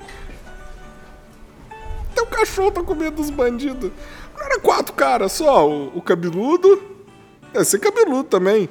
Até 2.11 2.23
o 2.23 2.27
cachorro 2.27 2.71
tá 2.71 2.83
com 2.83 2.95
medo 2.95 3.17
dos 3.17 3.31
bandidos. 3.31 3.91
Não 4.37 4.45
era 4.45 4.59
quatro 4.61 4.93
caras 4.95 5.33
só. 5.33 5.69
O, 5.69 5.99
o 5.99 6.03
cabeludo. 6.03 6.83
É, 7.53 7.63
ser 7.63 7.79
cabeludo 7.79 8.25
também. 8.25 8.69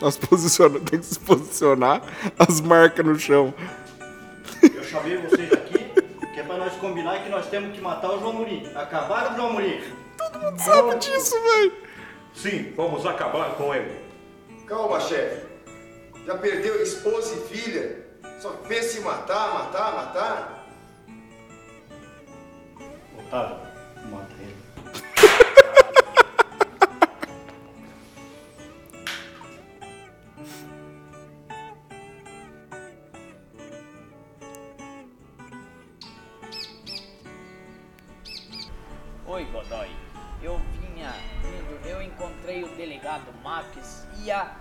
Nós 0.00 0.16
posiciona, 0.16 0.78
tem 0.84 1.00
que 1.00 1.06
se 1.06 1.18
posicionar 1.18 2.02
as 2.38 2.60
marcas 2.60 3.04
no 3.04 3.18
chão. 3.18 3.54
Eu 4.62 4.84
chamei 4.84 5.16
vocês 5.18 5.37
que 6.78 6.86
é 6.86 6.88
combinar 6.88 7.22
que 7.22 7.28
nós 7.28 7.46
temos 7.46 7.74
que 7.74 7.80
matar 7.82 8.10
o 8.10 8.20
João 8.20 8.32
Murim. 8.32 8.70
Acabar 8.74 9.32
o 9.32 9.36
João 9.36 9.52
Murim. 9.52 9.82
Todo 10.16 10.38
mundo 10.38 10.58
sabe 10.60 10.98
disso, 10.98 11.34
velho. 11.42 11.72
Sim, 12.34 12.72
vamos 12.76 13.04
acabar 13.04 13.56
com 13.56 13.74
ele. 13.74 14.00
Calma, 14.66 15.00
chefe. 15.00 15.46
Já 16.24 16.36
perdeu 16.36 16.80
esposa 16.82 17.34
e 17.34 17.54
filha. 17.54 18.06
Só 18.40 18.50
pensa 18.68 18.98
em 18.98 19.02
matar, 19.02 19.54
matar, 19.54 19.94
matar. 19.94 20.68
Otávio, 23.18 23.56
Max 43.68 44.06
e 44.24 44.30
a 44.30 44.56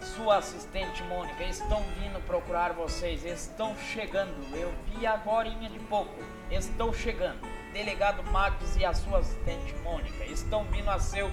sua 0.00 0.38
assistente 0.38 1.02
Mônica. 1.04 1.44
Estão 1.44 1.82
vindo 2.00 2.20
procurar 2.26 2.72
vocês, 2.72 3.24
estão 3.24 3.76
chegando. 3.76 4.32
Eu 4.54 4.72
vi 4.86 5.06
agora 5.06 5.48
de 5.48 5.78
pouco. 5.80 6.14
Estão 6.50 6.92
chegando. 6.92 7.38
Delegado 7.72 8.22
Max 8.32 8.76
e 8.76 8.84
a 8.84 8.92
sua 8.92 9.18
assistente 9.18 9.74
Mônica 9.84 10.24
estão 10.24 10.64
vindo 10.64 10.88
a 10.90 10.98
seu 10.98 11.30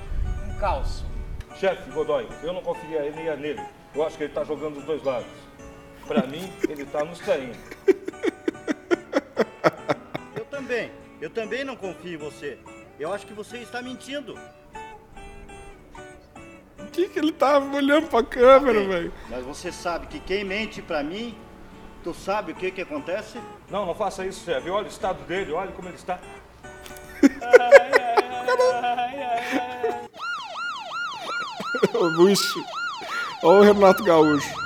encalço. 0.49 1.05
Chefe 1.57 1.89
Godoy, 1.91 2.27
eu 2.43 2.53
não 2.53 2.61
confiaria 2.61 3.35
nele. 3.35 3.61
Eu 3.93 4.05
acho 4.05 4.17
que 4.17 4.25
ele 4.25 4.33
tá 4.33 4.43
jogando 4.43 4.75
dos 4.75 4.83
dois 4.83 5.01
lados. 5.03 5.27
Pra 6.05 6.27
mim, 6.27 6.53
ele 6.69 6.85
tá 6.85 7.03
nos 7.03 7.17
traindo. 7.19 7.57
Eu 10.35 10.45
também. 10.45 10.91
Eu 11.19 11.29
também 11.29 11.63
não 11.63 11.75
confio 11.75 12.13
em 12.13 12.17
você. 12.17 12.59
Eu 12.99 13.11
acho 13.11 13.25
que 13.25 13.33
você 13.33 13.57
está 13.59 13.81
mentindo. 13.81 14.37
Que, 16.95 17.09
que 17.09 17.19
ele 17.19 17.33
tava 17.33 17.75
olhando 17.75 18.07
pra 18.07 18.23
câmera, 18.23 18.87
velho? 18.87 19.11
Mas 19.29 19.43
você 19.43 19.69
sabe 19.69 20.07
que 20.07 20.17
quem 20.17 20.45
mente 20.45 20.81
pra 20.81 21.03
mim, 21.03 21.37
tu 22.01 22.13
sabe 22.13 22.53
o 22.53 22.55
que 22.55 22.71
que 22.71 22.79
acontece? 22.79 23.37
Não, 23.69 23.85
não 23.85 23.93
faça 23.93 24.25
isso, 24.25 24.45
chefe. 24.45 24.69
Olha 24.69 24.85
o 24.85 24.89
estado 24.89 25.21
dele, 25.25 25.51
olha 25.51 25.73
como 25.73 25.89
ele 25.89 25.97
está. 25.97 26.17
o 31.93 32.05
Luxo. 32.05 32.63
Olha 33.43 33.59
o 33.59 33.63
Renato 33.73 34.01
Gaúcho. 34.05 34.64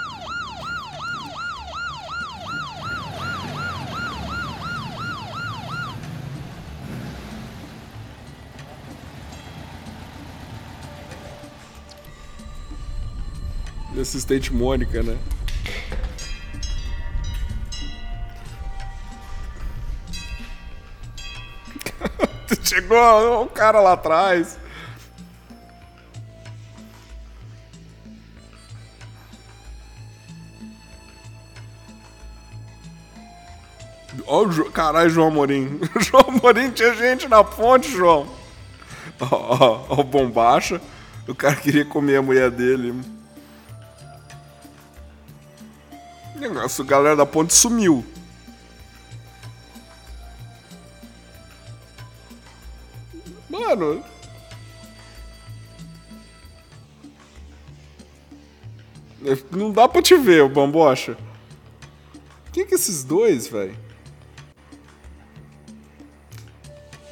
Assistente 14.01 14.53
Mônica, 14.53 15.01
né? 15.03 15.17
Chegou 22.63 23.43
o 23.43 23.47
cara 23.47 23.79
lá 23.79 23.93
atrás. 23.93 24.57
Ó, 34.25 34.45
Jo- 34.49 34.71
caralho, 34.71 35.09
João 35.09 35.27
Amorim. 35.27 35.79
João 35.99 36.25
Amorim 36.27 36.71
tinha 36.71 36.93
gente 36.95 37.27
na 37.27 37.43
ponte, 37.43 37.89
João. 37.89 38.27
Ó, 39.19 39.27
ó, 39.31 39.85
ó, 39.89 40.03
bombacha. 40.03 40.81
O 41.27 41.35
cara 41.35 41.55
queria 41.55 41.85
comer 41.85 42.17
a 42.17 42.21
mulher 42.21 42.49
dele. 42.49 42.93
Negócio, 46.39 46.85
a 46.85 46.87
galera 46.87 47.15
da 47.17 47.25
ponte 47.25 47.53
sumiu. 47.53 48.05
Mano. 53.49 54.03
Não 59.51 59.71
dá 59.71 59.87
pra 59.87 60.01
te 60.01 60.15
ver, 60.15 60.43
o 60.43 60.49
Bambocha. 60.49 61.17
Quem 62.53 62.65
que 62.65 62.73
é 62.73 62.75
esses 62.75 63.03
dois, 63.03 63.47
velho? 63.47 63.77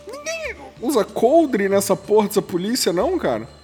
Ninguém 0.10 0.56
usa 0.82 1.04
coldre 1.04 1.68
nessa 1.68 1.98
porra 1.98 2.28
dessa 2.28 2.42
polícia, 2.42 2.94
não, 2.94 3.20
cara? 3.20 3.57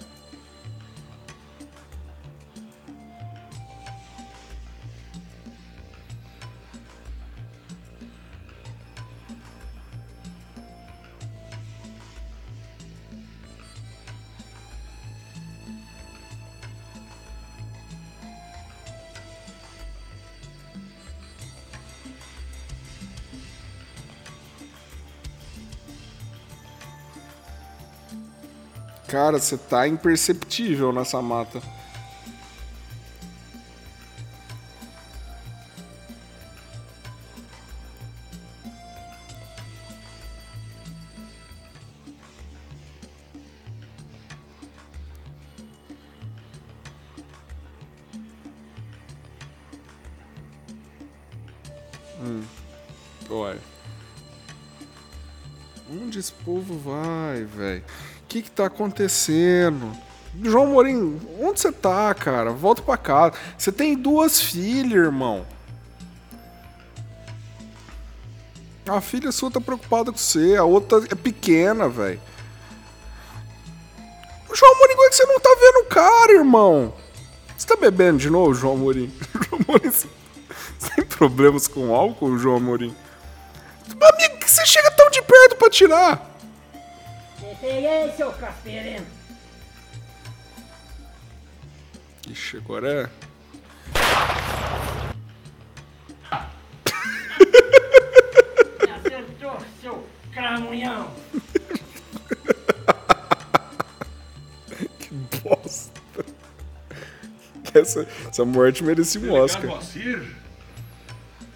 Cara, 29.14 29.38
você 29.38 29.56
tá 29.56 29.86
imperceptível 29.86 30.92
nessa 30.92 31.22
mata. 31.22 31.62
Tá 58.54 58.66
acontecendo? 58.66 59.92
João 60.42 60.66
Morim, 60.68 61.20
onde 61.40 61.60
você 61.60 61.70
tá, 61.70 62.12
cara? 62.14 62.50
Volta 62.50 62.82
pra 62.82 62.96
casa. 62.96 63.34
Você 63.56 63.70
tem 63.70 63.94
duas 63.94 64.40
filhas, 64.40 65.04
irmão. 65.04 65.46
A 68.88 69.00
filha 69.00 69.32
sua 69.32 69.50
tá 69.50 69.60
preocupada 69.60 70.12
com 70.12 70.18
você, 70.18 70.56
a 70.56 70.64
outra 70.64 70.98
é 71.10 71.14
pequena, 71.14 71.88
velho. 71.88 72.20
João 74.54 74.78
Morim, 74.78 74.94
como 74.94 75.06
é 75.06 75.10
que 75.10 75.16
você 75.16 75.26
não 75.26 75.40
tá 75.40 75.56
vendo 75.60 75.78
o 75.78 75.86
cara, 75.86 76.32
irmão? 76.32 76.94
Você 77.56 77.66
tá 77.66 77.76
bebendo 77.76 78.18
de 78.18 78.28
novo, 78.28 78.54
João 78.54 78.76
Morim? 78.76 79.12
João 79.48 79.64
você 80.78 80.96
tem 80.96 81.04
problemas 81.06 81.66
com 81.66 81.94
álcool, 81.94 82.36
João 82.36 82.56
Amorim? 82.56 82.94
Amigo, 83.88 84.38
que 84.38 84.50
você 84.50 84.66
chega 84.66 84.90
tão 84.90 85.08
de 85.10 85.22
perto 85.22 85.56
pra 85.56 85.70
tirar? 85.70 86.33
Peguei, 87.60 88.12
seu 88.16 88.32
casperento. 88.32 89.06
Ixi, 92.28 92.56
agora 92.56 92.90
é. 92.90 93.08
Me 98.84 98.90
acertou, 98.90 99.58
seu 99.80 100.04
cramunhão. 100.32 101.10
que 104.98 105.14
bosta. 105.42 106.00
Essa, 107.74 108.06
essa 108.28 108.44
morte 108.44 108.82
merecia 108.84 109.20
um 109.20 109.24
Delegado 109.24 109.44
Oscar. 109.44 109.66
Moacir, 109.66 110.34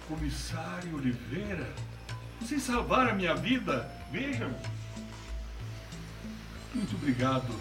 comissário 0.07 0.95
Oliveira, 0.95 1.67
vocês 2.41 2.61
salvaram 2.63 3.11
a 3.11 3.15
minha 3.15 3.35
vida, 3.35 3.89
vejam. 4.11 4.49
Muito 6.73 6.95
obrigado. 6.95 7.53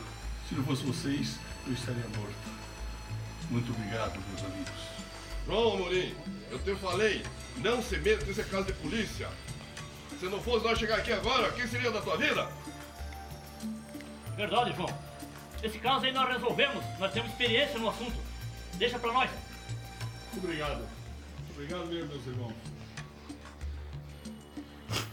Se 0.49 0.55
não 0.55 0.65
fosse 0.65 0.85
vocês, 0.85 1.39
eu 1.67 1.73
estaria 1.73 2.05
morto. 2.17 2.59
Muito 3.51 3.73
obrigado, 3.73 4.19
meus 4.29 4.45
amigos. 4.45 4.89
João 5.47 5.75
Amorim, 5.75 6.15
eu 6.51 6.59
te 6.59 6.75
falei, 6.77 7.25
não 7.57 7.83
se 7.83 7.97
meta 7.99 8.25
nesse 8.27 8.45
caso 8.45 8.67
de 8.67 8.73
polícia. 8.75 9.29
Se 10.21 10.27
não 10.27 10.41
fosse 10.43 10.65
nós 10.65 10.79
chegar 10.79 10.99
aqui 10.99 11.13
agora, 11.13 11.51
quem 11.53 11.67
seria 11.67 11.91
da 11.91 12.01
tua 12.01 12.17
vida? 12.17 12.49
Verdade, 14.37 14.75
João. 14.77 15.09
Esse 15.63 15.79
caso 15.79 16.05
aí 16.05 16.13
nós 16.13 16.29
resolvemos. 16.29 16.85
Nós 16.99 17.13
temos 17.13 17.31
experiência 17.31 17.79
no 17.79 17.89
assunto. 17.89 18.17
Deixa 18.75 18.99
pra 18.99 19.13
nós. 19.13 19.31
Muito 20.33 20.45
obrigado. 20.45 20.87
Obrigado 21.51 21.87
mesmo, 21.87 22.09
meus 22.09 22.27
irmãos. 22.27 22.55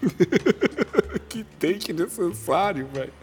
que 1.29 1.43
take 1.43 1.93
necessário, 1.93 2.87
velho. 2.87 3.13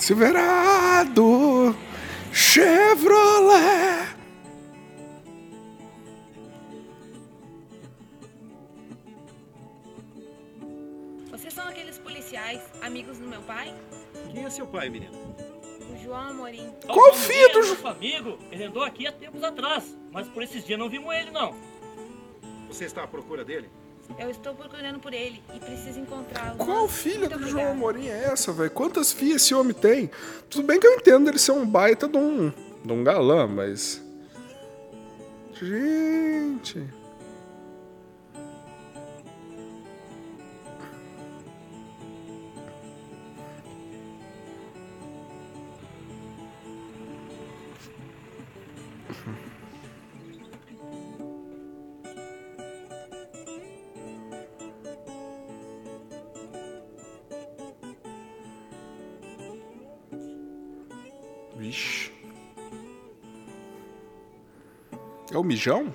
Silverado 0.00 1.76
Chevrolet. 2.32 4.08
Vocês 11.30 11.52
são 11.52 11.68
aqueles 11.68 11.98
policiais, 11.98 12.62
amigos 12.80 13.18
do 13.18 13.28
meu 13.28 13.42
pai? 13.42 13.74
Quem 14.32 14.44
é 14.44 14.50
seu 14.50 14.66
pai, 14.66 14.88
menina? 14.88 15.12
O 15.92 16.02
João 16.02 16.30
Amorim. 16.30 16.72
Qual 16.86 17.12
filho 17.12 17.52
do 17.52 17.68
Nosso 17.68 17.86
amigo, 17.86 18.38
ele 18.50 18.64
andou 18.64 18.82
aqui 18.82 19.06
há 19.06 19.12
tempos 19.12 19.44
atrás. 19.44 19.94
Mas 20.10 20.26
por 20.28 20.42
esses 20.42 20.64
dias 20.64 20.78
não 20.78 20.88
vimos 20.88 21.14
ele, 21.14 21.30
não. 21.30 21.54
Você 22.68 22.86
está 22.86 23.04
à 23.04 23.06
procura 23.06 23.44
dele? 23.44 23.68
Eu 24.18 24.30
estou 24.30 24.54
procurando 24.54 24.98
por 24.98 25.12
ele 25.12 25.42
e 25.54 25.58
preciso 25.58 26.00
encontrá-lo. 26.00 26.56
Qual 26.56 26.88
filha 26.88 27.28
do 27.28 27.38
João 27.38 27.48
obrigada. 27.50 27.70
Amorim 27.70 28.08
é 28.08 28.24
essa, 28.24 28.52
velho? 28.52 28.70
Quantas 28.70 29.12
filhas 29.12 29.42
esse 29.42 29.54
homem 29.54 29.72
tem? 29.72 30.10
Tudo 30.48 30.66
bem 30.66 30.78
que 30.78 30.86
eu 30.86 30.94
entendo 30.94 31.28
ele 31.28 31.38
ser 31.38 31.52
um 31.52 31.66
baita 31.66 32.06
de 32.06 32.18
um, 32.18 32.52
de 32.84 32.92
um 32.92 33.02
galã, 33.02 33.46
mas. 33.46 34.02
Gente. 35.54 36.99
O 65.40 65.44
mijão? 65.44 65.92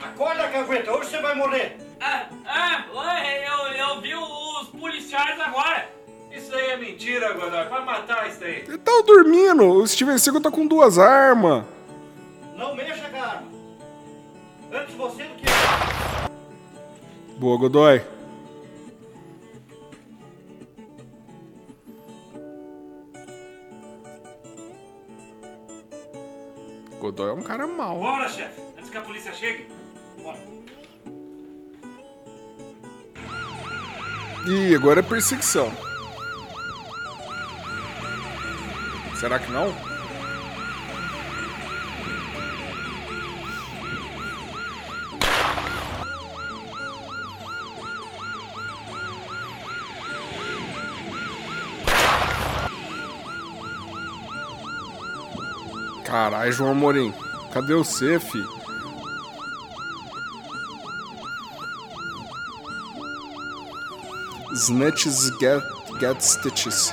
Acorda, 0.00 0.48
cagueta, 0.48 0.92
hoje 0.92 1.10
você 1.10 1.20
vai 1.20 1.34
morrer. 1.34 1.76
Ah, 2.00 2.28
ah, 2.46 2.84
eu, 3.26 3.72
eu 3.72 4.00
vi 4.00 4.14
os 4.14 4.68
policiais 4.68 5.40
agora. 5.40 5.88
Isso 6.30 6.54
aí 6.54 6.70
é 6.70 6.76
mentira, 6.76 7.32
Godoy. 7.32 7.64
Vai 7.64 7.84
matar 7.84 8.28
isso 8.28 8.44
aí. 8.44 8.64
Ele 8.68 8.78
tá 8.78 9.02
dormindo. 9.06 9.64
O 9.64 9.86
Steven 9.86 10.18
Seagal 10.18 10.42
tá 10.42 10.50
com 10.50 10.66
duas 10.66 10.98
armas. 10.98 11.64
Não 12.56 12.74
mexa 12.74 13.08
com 13.08 13.16
a 13.16 13.26
arma. 13.26 13.48
Antes 14.72 14.94
você 14.94 15.24
do 15.24 15.34
que 15.34 15.46
Boa, 17.38 17.58
Godoy. 17.58 18.02
Ih, 34.46 34.74
agora 34.74 35.00
é 35.00 35.02
perseguição. 35.02 35.70
Será 39.18 39.38
que 39.38 39.50
não? 39.50 39.74
Caralho, 56.04 56.52
João 56.52 56.70
Amorim. 56.70 57.12
Cadê 57.52 57.74
você, 57.74 58.18
fi? 58.18 58.57
Snatches 64.58 65.30
get, 65.38 65.62
get 66.00 66.20
stitches. 66.20 66.92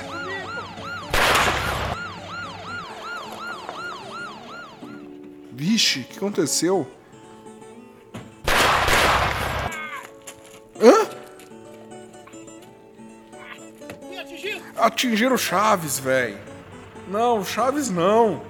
Vixe, 5.52 6.00
o 6.00 6.04
que 6.04 6.16
aconteceu? 6.16 6.86
Hã? 10.80 11.08
Atingiram 14.76 15.34
o 15.34 15.38
Chaves, 15.38 15.98
velho. 15.98 16.38
Não, 17.08 17.44
Chaves 17.44 17.90
não. 17.90 18.42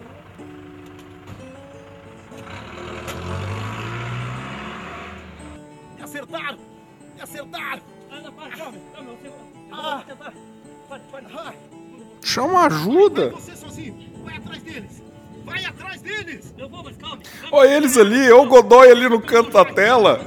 Calma. 12.69 13.33
Olha 17.53 17.77
eles 17.77 17.97
ali, 17.97 18.33
olha 18.33 18.43
o 18.43 18.47
Godoy 18.47 18.91
ali 18.91 19.09
no 19.09 19.21
canto 19.21 19.51
da 19.53 19.65
tela. 19.65 20.21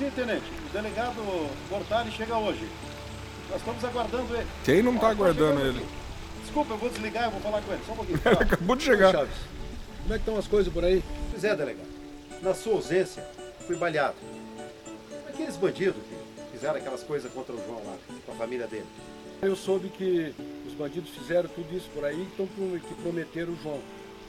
Sim, 0.00 0.10
tenente. 0.12 0.46
O 0.66 0.72
delegado 0.72 1.50
Bortari 1.68 2.10
chega 2.10 2.34
hoje. 2.38 2.66
Nós 3.50 3.58
estamos 3.58 3.84
aguardando 3.84 4.34
ele. 4.34 4.46
Quem 4.64 4.82
não 4.82 4.96
tá 4.96 5.10
aguardando 5.10 5.60
ele? 5.60 5.86
Desculpa, 6.40 6.72
eu 6.72 6.78
vou 6.78 6.88
desligar, 6.88 7.24
eu 7.24 7.32
vou 7.32 7.40
falar 7.42 7.60
com 7.60 7.70
ele. 7.70 7.82
Só 7.84 7.92
um 7.92 7.96
pouquinho. 7.96 8.18
Ele 8.24 8.34
acabou 8.34 8.76
de 8.76 8.82
chegar. 8.82 9.12
Chaves. 9.12 9.34
Como 10.00 10.14
é 10.14 10.16
que 10.16 10.22
estão 10.22 10.38
as 10.38 10.46
coisas 10.48 10.72
por 10.72 10.84
aí? 10.86 11.04
Pois 11.30 11.44
é, 11.44 11.54
delegado. 11.54 11.86
Na 12.40 12.54
sua 12.54 12.76
ausência, 12.76 13.22
fui 13.66 13.76
baleado. 13.76 14.16
Aqueles 15.28 15.56
bandidos 15.58 16.02
que 16.02 16.52
fizeram 16.52 16.76
aquelas 16.76 17.02
coisas 17.02 17.30
contra 17.30 17.54
o 17.54 17.58
João 17.58 17.82
lá, 17.84 17.96
com 18.24 18.32
a 18.32 18.34
família 18.36 18.66
dele. 18.66 18.86
Eu 19.42 19.54
soube 19.54 19.90
que 19.90 20.34
os 20.66 20.72
bandidos 20.72 21.10
fizeram 21.10 21.48
tudo 21.50 21.76
isso 21.76 21.90
por 21.90 22.06
aí, 22.06 22.26
então 22.32 22.46
que 22.46 22.94
prometeram 23.02 23.52
o 23.52 23.58
João. 23.62 23.80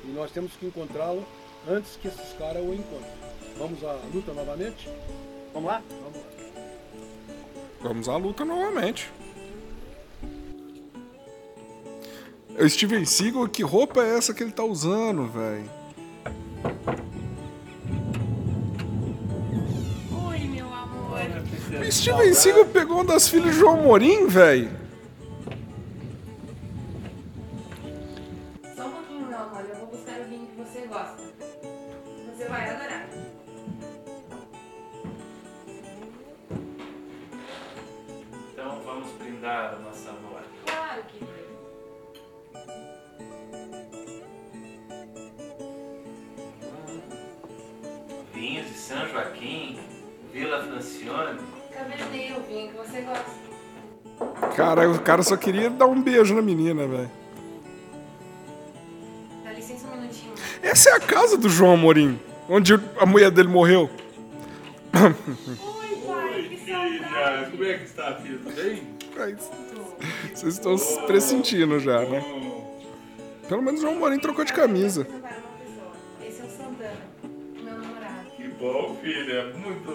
E 0.04 0.10
nós 0.10 0.32
temos 0.32 0.52
que 0.52 0.66
encontrá-lo 0.66 1.26
antes 1.66 1.96
que 1.96 2.10
esses 2.10 2.34
caras 2.38 2.62
o 2.62 2.74
encontrem. 2.74 3.14
Vamos 3.58 3.82
à 3.86 3.98
luta 4.14 4.34
novamente? 4.34 4.90
Vamos 5.54 5.70
lá? 5.70 5.82
Vamos 5.90 6.16
lá. 6.16 6.24
Vamos 7.82 8.10
à 8.10 8.16
luta 8.18 8.46
novamente. 8.46 9.12
O 12.60 12.70
Steven 12.70 13.06
Seagal, 13.06 13.48
que 13.48 13.64
roupa 13.64 14.02
é 14.02 14.18
essa 14.18 14.34
que 14.34 14.44
ele 14.44 14.52
tá 14.52 14.64
usando, 14.64 15.28
velho? 15.28 15.70
Oi, 20.28 20.40
meu 20.40 20.68
amor. 20.68 21.22
O 21.82 21.92
Steven 21.92 22.34
Seagal 22.34 22.66
pegou 22.66 22.98
uma 22.98 23.06
das 23.06 23.28
filhas 23.28 23.54
de 23.54 23.60
João 23.60 23.84
Morim, 23.84 24.28
velho. 24.28 24.81
O 54.98 55.02
cara 55.02 55.24
só 55.24 55.36
queria 55.38 55.70
dar 55.70 55.88
um 55.88 56.02
beijo 56.02 56.34
na 56.34 56.42
menina, 56.42 56.88
velho. 56.88 57.12
Dá 59.44 59.52
licença 59.52 59.88
um 59.88 60.00
minutinho. 60.00 60.34
Essa 60.62 60.90
é 60.90 60.94
a 60.94 61.00
casa 61.00 61.38
do 61.38 61.50
João 61.50 61.74
Amorim, 61.74 62.20
onde 62.50 62.74
a 63.00 63.06
mulher 63.06 63.32
dele 63.32 63.50
morreu. 63.50 63.90
Oi, 64.94 65.96
pai, 66.06 66.46
que 66.50 66.58
Filha, 66.58 67.50
como 67.52 67.64
é 67.64 67.78
que 67.78 67.84
está, 67.86 68.16
filha? 68.16 68.40
Tudo 68.40 68.56
bem? 68.56 68.84
Vocês 70.34 70.54
estão 70.54 70.78
se 70.78 71.00
pressentindo 71.04 71.80
já, 71.80 72.00
né? 72.06 72.24
Pelo 73.48 73.62
menos 73.62 73.82
o 73.82 73.84
João 73.84 73.98
Amorim 73.98 74.20
trocou 74.20 74.44
de 74.46 74.54
camisa. 74.54 75.06
Esse 76.26 76.42
é 76.42 76.46
o 76.46 76.50
Santana, 76.50 76.94
meu 77.62 77.78
namorado. 77.78 78.32
Que 78.36 78.48
bom, 78.48 78.98
filha. 79.02 79.54
Muito. 79.54 79.92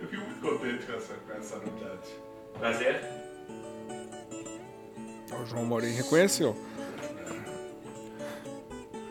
Eu 0.00 0.08
fico 0.08 0.22
muito 0.22 0.40
contente 0.40 0.86
com 0.86 0.92
essa, 0.92 1.14
com 1.14 1.32
essa 1.32 1.56
novidade. 1.56 2.10
Prazer. 2.58 3.00
O 5.40 5.46
João 5.46 5.62
Amorim 5.62 5.92
reconheceu. 5.92 6.56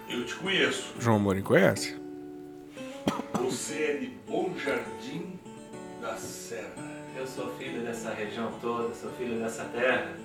Eu 0.10 0.26
te 0.26 0.36
conheço. 0.36 0.94
João 1.00 1.16
Amorim 1.16 1.42
conhece? 1.42 2.00
Você 3.34 3.84
é 3.84 3.98
de 3.98 4.08
Bom 4.28 4.54
Jardim 4.58 5.40
da 6.02 6.16
Serra. 6.18 6.74
Eu 7.16 7.26
sou 7.26 7.56
filho 7.56 7.82
dessa 7.84 8.14
região 8.14 8.52
toda, 8.60 8.94
sou 8.94 9.12
filho 9.14 9.40
dessa 9.40 9.66
terra. 9.66 10.16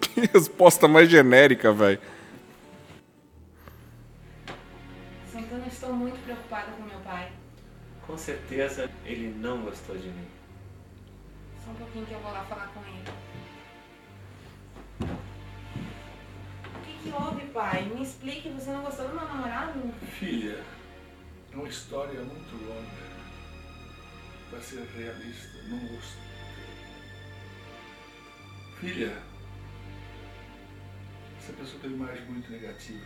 Que 0.00 0.20
resposta 0.32 0.88
mais 0.88 1.08
genérica, 1.08 1.72
velho. 1.72 2.00
Santana, 5.32 5.66
estou 5.66 5.92
muito 5.92 6.22
preocupada 6.24 6.72
com 6.72 6.82
meu 6.82 6.98
pai. 7.00 7.30
Com 8.06 8.18
certeza 8.18 8.90
ele 9.04 9.34
não 9.38 9.62
gostou 9.62 9.96
de 9.96 10.08
mim. 10.08 10.26
Só 11.64 11.70
um 11.70 11.74
pouquinho 11.74 12.06
que 12.06 12.12
eu 12.12 12.20
vou 12.20 12.32
lá 12.32 12.44
falar 12.44 12.68
com 12.68 12.80
ele. 12.80 13.25
Que, 17.06 17.22
houve, 17.22 17.46
pai? 17.46 17.84
Me 17.84 18.02
explique, 18.02 18.48
você 18.50 18.70
não 18.70 18.82
gostou 18.82 19.08
do 19.08 19.14
meu 19.14 19.24
namorado? 19.24 19.94
Filha, 20.18 20.62
é 21.52 21.56
uma 21.56 21.68
história 21.68 22.20
muito 22.20 22.56
longa. 22.64 23.16
Para 24.50 24.60
ser 24.60 24.86
realista, 24.96 25.58
não 25.68 25.78
gostei. 25.78 26.26
Filha, 28.80 29.16
essa 31.40 31.52
pessoa 31.52 31.80
tem 31.80 31.92
uma 31.94 32.06
imagem 32.06 32.24
muito 32.26 32.50
negativa. 32.50 33.04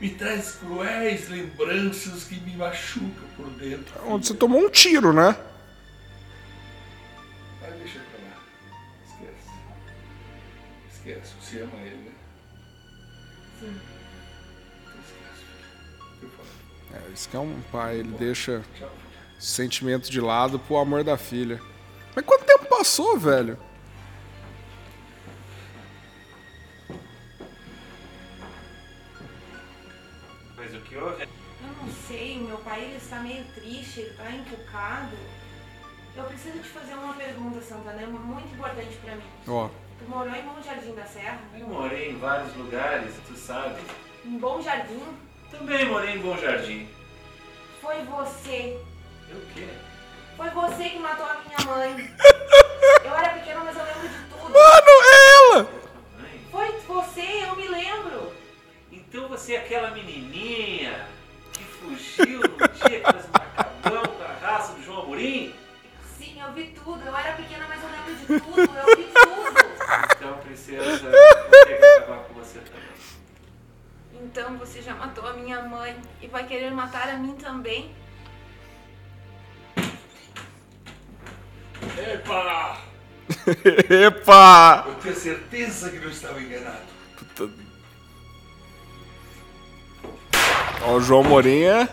Me 0.00 0.10
traz 0.10 0.56
cruéis 0.56 1.28
lembranças 1.28 2.24
que 2.24 2.40
me 2.40 2.56
machucam 2.56 3.28
por 3.36 3.48
dentro. 3.50 3.94
Onde 4.06 4.26
você 4.26 4.34
tomou 4.34 4.60
um 4.60 4.70
tiro, 4.70 5.12
né? 5.12 5.36
Mas 7.60 7.74
deixa 7.74 8.00
pra 8.00 8.24
lá. 8.24 8.42
Esquece. 9.04 9.50
Esquece, 10.92 11.34
você 11.40 11.60
ama 11.60 11.76
ele, 11.82 11.96
né? 11.96 12.12
Sim. 13.62 13.80
Esquece, 15.04 15.44
filha. 15.44 15.70
Eu 16.22 16.28
falo. 16.30 16.48
É, 16.94 17.12
isso 17.12 17.28
que 17.28 17.36
é 17.36 17.38
um 17.38 17.60
pai, 17.70 17.98
ele 17.98 18.12
deixa 18.18 18.62
sentimento 19.38 20.10
de 20.10 20.20
lado 20.20 20.58
pro 20.58 20.78
amor 20.78 21.04
da 21.04 21.16
filha. 21.16 21.60
Mas 22.14 22.24
quanto 22.24 22.44
tempo 22.44 22.66
passou, 22.66 23.16
velho? 23.18 23.56
Mas 30.56 30.74
o 30.74 30.80
que 30.80 30.96
houve? 30.96 31.22
Eu 31.22 31.28
não 31.80 31.92
sei, 32.08 32.38
meu 32.40 32.58
pai 32.58 32.84
ele 32.84 32.96
está 32.96 33.20
meio 33.20 33.44
triste, 33.54 34.00
ele 34.00 34.10
está 34.10 34.30
encucado. 34.32 35.16
Eu 36.14 36.24
preciso 36.24 36.58
te 36.58 36.68
fazer 36.68 36.94
uma 36.94 37.14
pergunta, 37.14 37.60
Santana, 37.62 38.02
é 38.02 38.06
muito 38.06 38.52
importante 38.54 38.96
pra 39.02 39.16
mim. 39.16 39.22
Ó, 39.46 39.70
Tu 40.02 40.10
morou 40.10 40.34
em 40.34 40.42
Bom 40.42 40.60
Jardim 40.60 40.94
da 40.94 41.04
Serra? 41.06 41.38
Eu 41.56 41.68
morei 41.68 42.10
em 42.10 42.18
vários 42.18 42.56
lugares, 42.56 43.14
tu 43.26 43.36
sabe. 43.36 43.80
Em 44.24 44.36
Bom 44.36 44.60
Jardim? 44.60 45.02
Também 45.50 45.86
morei 45.86 46.16
em 46.16 46.18
Bom 46.18 46.36
Jardim. 46.36 46.88
Foi 47.80 48.02
você. 48.02 48.80
Eu 49.30 49.36
o 49.36 49.46
quê? 49.54 49.68
Foi 50.36 50.50
você 50.50 50.88
que 50.88 50.98
matou 50.98 51.24
a 51.24 51.40
minha 51.46 51.60
mãe. 51.72 52.14
Eu 53.04 53.14
era 53.16 53.28
pequena, 53.34 53.60
mas 53.60 53.76
eu 53.76 53.84
lembro 53.84 54.08
de 54.08 54.24
tudo. 54.24 54.52
Mano, 54.52 54.56
é 54.56 55.54
ela! 55.54 55.68
Foi 56.50 56.80
você, 56.80 57.44
eu 57.44 57.56
me 57.56 57.68
lembro. 57.68 58.32
Então 58.90 59.28
você 59.28 59.54
é 59.54 59.58
aquela 59.58 59.90
menininha 59.92 61.06
que 61.52 61.62
fugiu 61.64 62.40
no 62.40 62.56
dia 62.56 63.00
que 63.00 63.12
nós 63.12 63.24
acabamos 63.32 64.16
com 64.16 64.24
a 64.24 64.32
raça 64.48 64.72
do 64.72 64.82
João 64.84 65.02
Amorim? 65.02 65.54
Sim, 66.18 66.40
eu 66.40 66.52
vi 66.52 66.68
tudo. 66.68 67.02
Eu 67.04 67.16
era 67.16 67.32
pequena, 67.34 67.66
mas 67.68 67.82
eu 67.82 67.90
lembro 67.90 68.14
de 68.14 68.26
tudo. 68.40 68.60
Eu 68.60 68.96
vi 68.96 69.04
tudo. 69.04 69.11
Princesa, 70.52 71.10
acabar 71.96 72.24
com 72.24 72.34
você 72.34 72.58
também. 72.58 72.82
Então 74.22 74.58
você 74.58 74.82
já 74.82 74.94
matou 74.94 75.26
a 75.26 75.32
minha 75.32 75.62
mãe 75.62 75.96
e 76.20 76.26
vai 76.26 76.46
querer 76.46 76.70
matar 76.70 77.08
a 77.08 77.16
mim 77.16 77.34
também? 77.34 77.94
Epa! 81.98 82.80
Epa! 83.88 84.84
Eu 84.86 84.94
tenho 84.96 85.16
certeza 85.16 85.90
que 85.90 85.98
não 85.98 86.10
estava 86.10 86.40
enganado. 86.40 86.86
Puta. 87.16 87.50
Ó, 90.82 90.94
o 90.94 91.00
João 91.00 91.24
Morinha. 91.24 91.88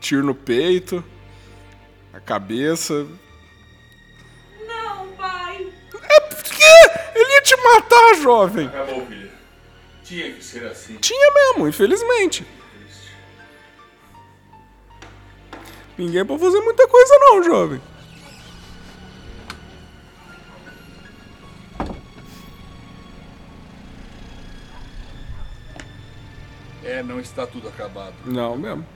Tiro 0.00 0.24
no 0.24 0.34
peito. 0.34 1.02
A 2.12 2.20
cabeça. 2.20 3.06
Te 7.44 7.56
matar, 7.56 8.14
jovem. 8.22 8.66
Acabou, 8.66 9.06
filha. 9.06 9.30
Tinha 10.02 10.32
que 10.32 10.44
ser 10.44 10.66
assim. 10.66 10.96
Tinha 10.96 11.32
mesmo, 11.32 11.68
infelizmente. 11.68 12.46
Ninguém 15.96 16.24
pode 16.24 16.40
fazer 16.40 16.60
muita 16.60 16.88
coisa 16.88 17.18
não, 17.20 17.42
jovem. 17.42 17.80
não 27.04 27.20
está 27.20 27.46
tudo 27.46 27.68
acabado. 27.68 28.14
Não 28.24 28.56
mesmo. 28.56 28.86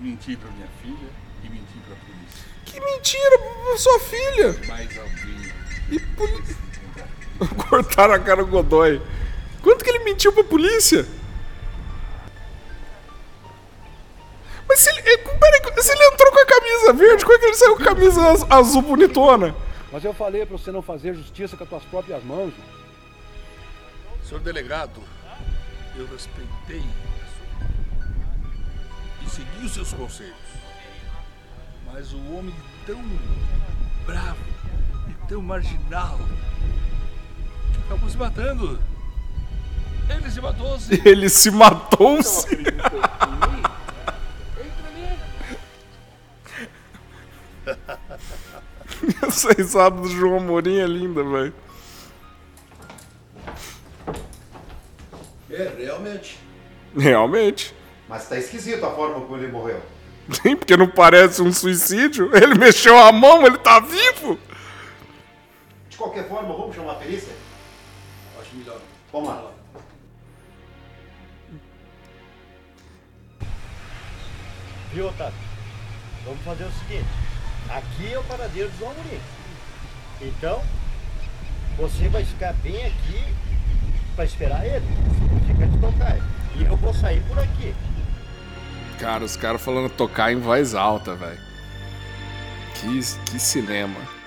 Menti 0.00 0.36
pra 0.36 0.50
minha 0.50 0.68
filha 0.82 1.08
e 1.44 1.48
menti 1.48 1.78
pra 1.86 1.94
polícia. 1.96 2.48
Que 2.64 2.80
mentira, 2.80 3.38
sua 3.76 4.00
filha! 4.00 4.66
Mais 4.66 4.98
alguém. 4.98 5.52
E 5.90 6.00
poli... 6.00 6.67
Cortaram 7.68 8.14
a 8.14 8.18
cara 8.18 8.44
do 8.44 8.50
Godoy. 8.50 9.00
Quanto 9.62 9.84
que 9.84 9.90
ele 9.90 10.04
mentiu 10.04 10.32
pra 10.32 10.44
polícia? 10.44 11.06
Mas 14.68 14.80
se 14.80 14.90
ele, 14.90 15.00
eh, 15.00 15.16
peraí, 15.18 15.82
se 15.82 15.92
ele 15.92 16.04
entrou 16.12 16.30
com 16.32 16.40
a 16.40 16.46
camisa 16.46 16.92
verde, 16.92 17.24
como 17.24 17.36
é 17.36 17.38
que 17.40 17.46
ele 17.46 17.54
saiu 17.54 17.76
com 17.76 17.82
a 17.82 17.86
camisa 17.86 18.30
az- 18.30 18.46
azul 18.50 18.82
bonitona? 18.82 19.54
Mas 19.90 20.04
eu 20.04 20.12
falei 20.12 20.44
pra 20.44 20.58
você 20.58 20.70
não 20.70 20.82
fazer 20.82 21.14
justiça 21.14 21.56
com 21.56 21.64
as 21.64 21.70
tuas 21.70 21.84
próprias 21.84 22.22
mãos. 22.22 22.52
Senhor 24.22 24.40
delegado, 24.40 25.00
eu 25.96 26.06
respeitei 26.08 26.82
a 26.82 27.26
sua 27.34 29.26
e 29.26 29.30
segui 29.30 29.64
os 29.64 29.72
seus 29.72 29.92
conselhos. 29.94 30.34
Mas 31.90 32.12
o 32.12 32.18
homem 32.34 32.54
tão 32.86 33.02
bravo 34.04 34.36
e 35.08 35.26
tão 35.26 35.40
marginal 35.40 36.18
acabou 37.88 38.10
se 38.10 38.18
matando. 38.18 38.78
Ele 40.10 40.30
se 40.30 40.40
matou-se. 40.40 41.02
Ele 41.08 41.28
se 41.28 41.50
matou-se. 41.50 42.46
Essa 49.26 49.52
risada 49.52 50.00
do 50.00 50.08
João 50.08 50.38
Amorim 50.38 50.78
é 50.78 50.86
linda, 50.86 51.22
velho. 51.22 51.52
É, 55.50 55.72
realmente. 55.78 56.38
Realmente. 56.96 57.74
Mas 58.08 58.28
tá 58.28 58.38
esquisito 58.38 58.84
a 58.84 58.94
forma 58.94 59.20
como 59.20 59.36
ele 59.36 59.52
morreu. 59.52 59.82
Sim, 60.30 60.56
porque 60.56 60.76
não 60.76 60.88
parece 60.88 61.42
um 61.42 61.52
suicídio. 61.52 62.34
Ele 62.34 62.54
mexeu 62.54 62.98
a 62.98 63.12
mão, 63.12 63.46
ele 63.46 63.58
tá 63.58 63.80
vivo. 63.80 64.38
De 65.88 65.96
qualquer 65.96 66.28
forma, 66.28 66.54
vamos 66.54 66.74
chamar 66.74 66.92
a 66.92 66.96
perícia? 66.96 67.32
Acho 68.48 68.56
melhor. 68.56 68.80
Vamos 69.12 69.28
lá. 69.28 69.52
Viu, 74.92 75.08
Otávio? 75.08 75.38
Vamos 76.24 76.40
fazer 76.42 76.64
o 76.64 76.72
seguinte. 76.72 77.08
Aqui 77.68 78.12
é 78.12 78.18
o 78.18 78.24
paradeiro 78.24 78.70
do 78.70 78.78
João 78.78 78.92
Amorim. 78.92 79.20
Então, 80.22 80.62
você 81.76 82.08
vai 82.08 82.24
ficar 82.24 82.54
bem 82.54 82.86
aqui 82.86 83.34
para 84.16 84.24
esperar 84.24 84.64
ele. 84.64 84.86
Fica 85.46 85.66
de 85.66 85.78
tocar. 85.78 86.16
E 86.56 86.64
eu 86.64 86.76
vou 86.76 86.94
sair 86.94 87.22
por 87.28 87.38
aqui. 87.38 87.74
Cara, 88.98 89.24
os 89.24 89.36
caras 89.36 89.62
falando 89.62 89.90
tocar 89.90 90.32
em 90.32 90.40
voz 90.40 90.74
alta, 90.74 91.14
velho. 91.14 91.38
Que, 92.74 93.00
que 93.30 93.38
cinema. 93.38 94.17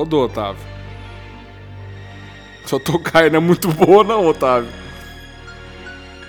Rodou, 0.00 0.24
Otávio. 0.24 0.62
Só 2.64 2.78
tocar 2.78 3.28
não 3.30 3.36
é 3.36 3.40
muito 3.40 3.68
boa, 3.68 4.02
não, 4.02 4.26
Otávio. 4.26 4.72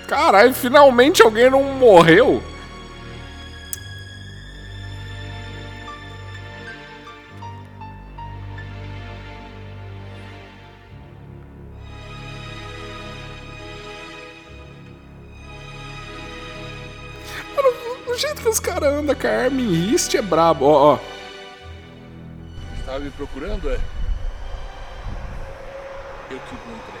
Caralho, 0.06 0.52
finalmente 0.52 1.22
alguém 1.22 1.48
não 1.48 1.62
morreu. 1.62 2.42
O 18.06 18.18
jeito 18.18 18.42
que 18.42 18.48
os 18.50 18.60
caras 18.60 18.92
andam 18.92 19.14
com 19.14 19.26
a 19.26 19.30
arma 19.30 19.58
em 19.58 19.72
riste 19.72 20.18
é 20.18 20.22
brabo. 20.22 20.66
Ó, 20.66 20.94
ó. 20.94 21.11
Estava 22.92 23.06
me 23.06 23.10
procurando, 23.12 23.70
é? 23.70 23.80
Eu 26.30 26.38
te 26.40 26.54
encontrei. 26.54 27.00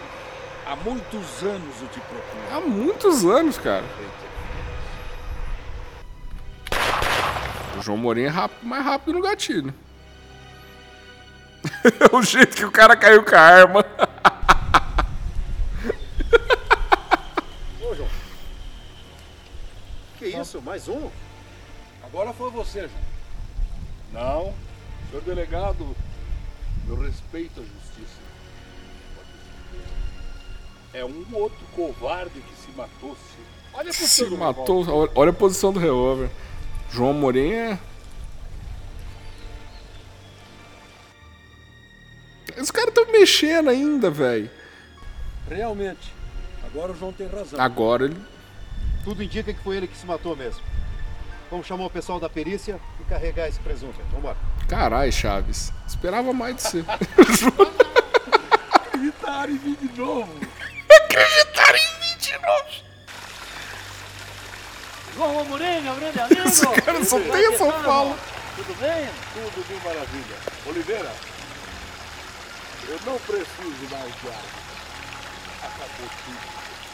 Há 0.64 0.74
muitos 0.74 1.42
anos 1.42 1.82
eu 1.82 1.88
te 1.88 2.00
procuro. 2.00 2.42
Há 2.50 2.60
muitos 2.62 3.24
anos, 3.26 3.58
cara. 3.58 3.84
O 7.76 7.82
João 7.82 7.98
Mourinho 7.98 8.28
é 8.28 8.30
rápido, 8.30 8.66
mais 8.66 8.82
rápido 8.82 9.12
no 9.12 9.20
gatilho. 9.20 9.74
o 12.10 12.22
jeito 12.22 12.56
que 12.56 12.64
o 12.64 12.72
cara 12.72 12.96
caiu 12.96 13.22
com 13.22 13.36
a 13.36 13.40
arma. 13.40 13.84
Ô, 17.82 17.94
João. 17.94 18.08
Que 20.18 20.28
isso? 20.28 20.62
Mais 20.62 20.88
um? 20.88 21.10
Agora 22.02 22.32
foi 22.32 22.50
você, 22.50 22.88
João. 22.88 23.12
Não, 24.10 24.54
senhor 25.12 25.22
delegado, 25.24 25.96
eu 26.88 26.96
respeito 27.00 27.60
a 27.60 27.62
justiça. 27.62 28.20
É 30.94 31.04
um 31.04 31.24
outro 31.32 31.58
covarde 31.74 32.40
que 32.40 32.54
se 32.56 32.70
matou-se. 32.76 33.20
Olha 33.74 33.90
a 33.90 33.92
Se 33.92 34.00
posição 34.00 34.28
do 34.30 34.38
matou. 34.38 34.80
revólver. 34.82 35.12
Olha- 35.14 35.30
a 35.30 35.34
posição 35.34 35.72
do 35.72 35.78
revólver. 35.80 36.30
João 36.90 37.12
Mourinho 37.14 37.54
é. 37.54 37.78
Os 42.60 42.70
caras 42.70 42.88
estão 42.90 43.10
mexendo 43.10 43.70
ainda, 43.70 44.10
velho. 44.10 44.50
Realmente. 45.48 46.12
Agora 46.66 46.92
o 46.92 46.96
João 46.96 47.12
tem 47.12 47.26
razão. 47.26 47.58
Agora 47.60 48.04
ele. 48.04 48.16
Tudo 49.04 49.22
indica 49.22 49.52
que 49.52 49.60
foi 49.62 49.76
ele 49.78 49.86
que 49.88 49.96
se 49.96 50.06
matou 50.06 50.36
mesmo. 50.36 50.62
Vamos 51.50 51.66
chamar 51.66 51.86
o 51.86 51.90
pessoal 51.90 52.20
da 52.20 52.28
perícia 52.28 52.78
e 53.00 53.04
carregar 53.04 53.48
esse 53.48 53.58
presunto. 53.60 53.98
aí. 54.00 54.06
Vambora. 54.12 54.36
Caralho, 54.72 55.12
Chaves. 55.12 55.70
Esperava 55.86 56.32
mais 56.32 56.56
de 56.56 56.62
você. 56.62 56.78
Acreditaram 58.72 59.50
em 59.50 59.58
mim 59.58 59.76
de 59.78 60.00
novo. 60.00 60.32
Acreditaram 61.04 61.76
em 61.76 62.00
mim 62.00 62.16
de 62.18 62.32
novo. 62.32 62.70
João 65.14 65.44
meu 65.44 65.58
grande 65.58 66.20
amigo. 66.20 66.48
Esse 66.48 66.66
cara 66.80 67.04
só 67.04 67.20
tem 67.20 67.52
essa 67.52 67.70
fala. 67.70 68.16
Tudo 68.56 68.74
bem? 68.80 69.10
Tudo 69.34 69.62
de 69.66 69.74
maravilha. 69.84 70.36
Oliveira, 70.64 71.12
eu 72.88 72.98
não 73.04 73.18
preciso 73.18 73.88
mais 73.90 74.14
de 74.22 74.28
água. 74.28 74.40
Acabou 75.64 76.08
tudo. 76.24 76.40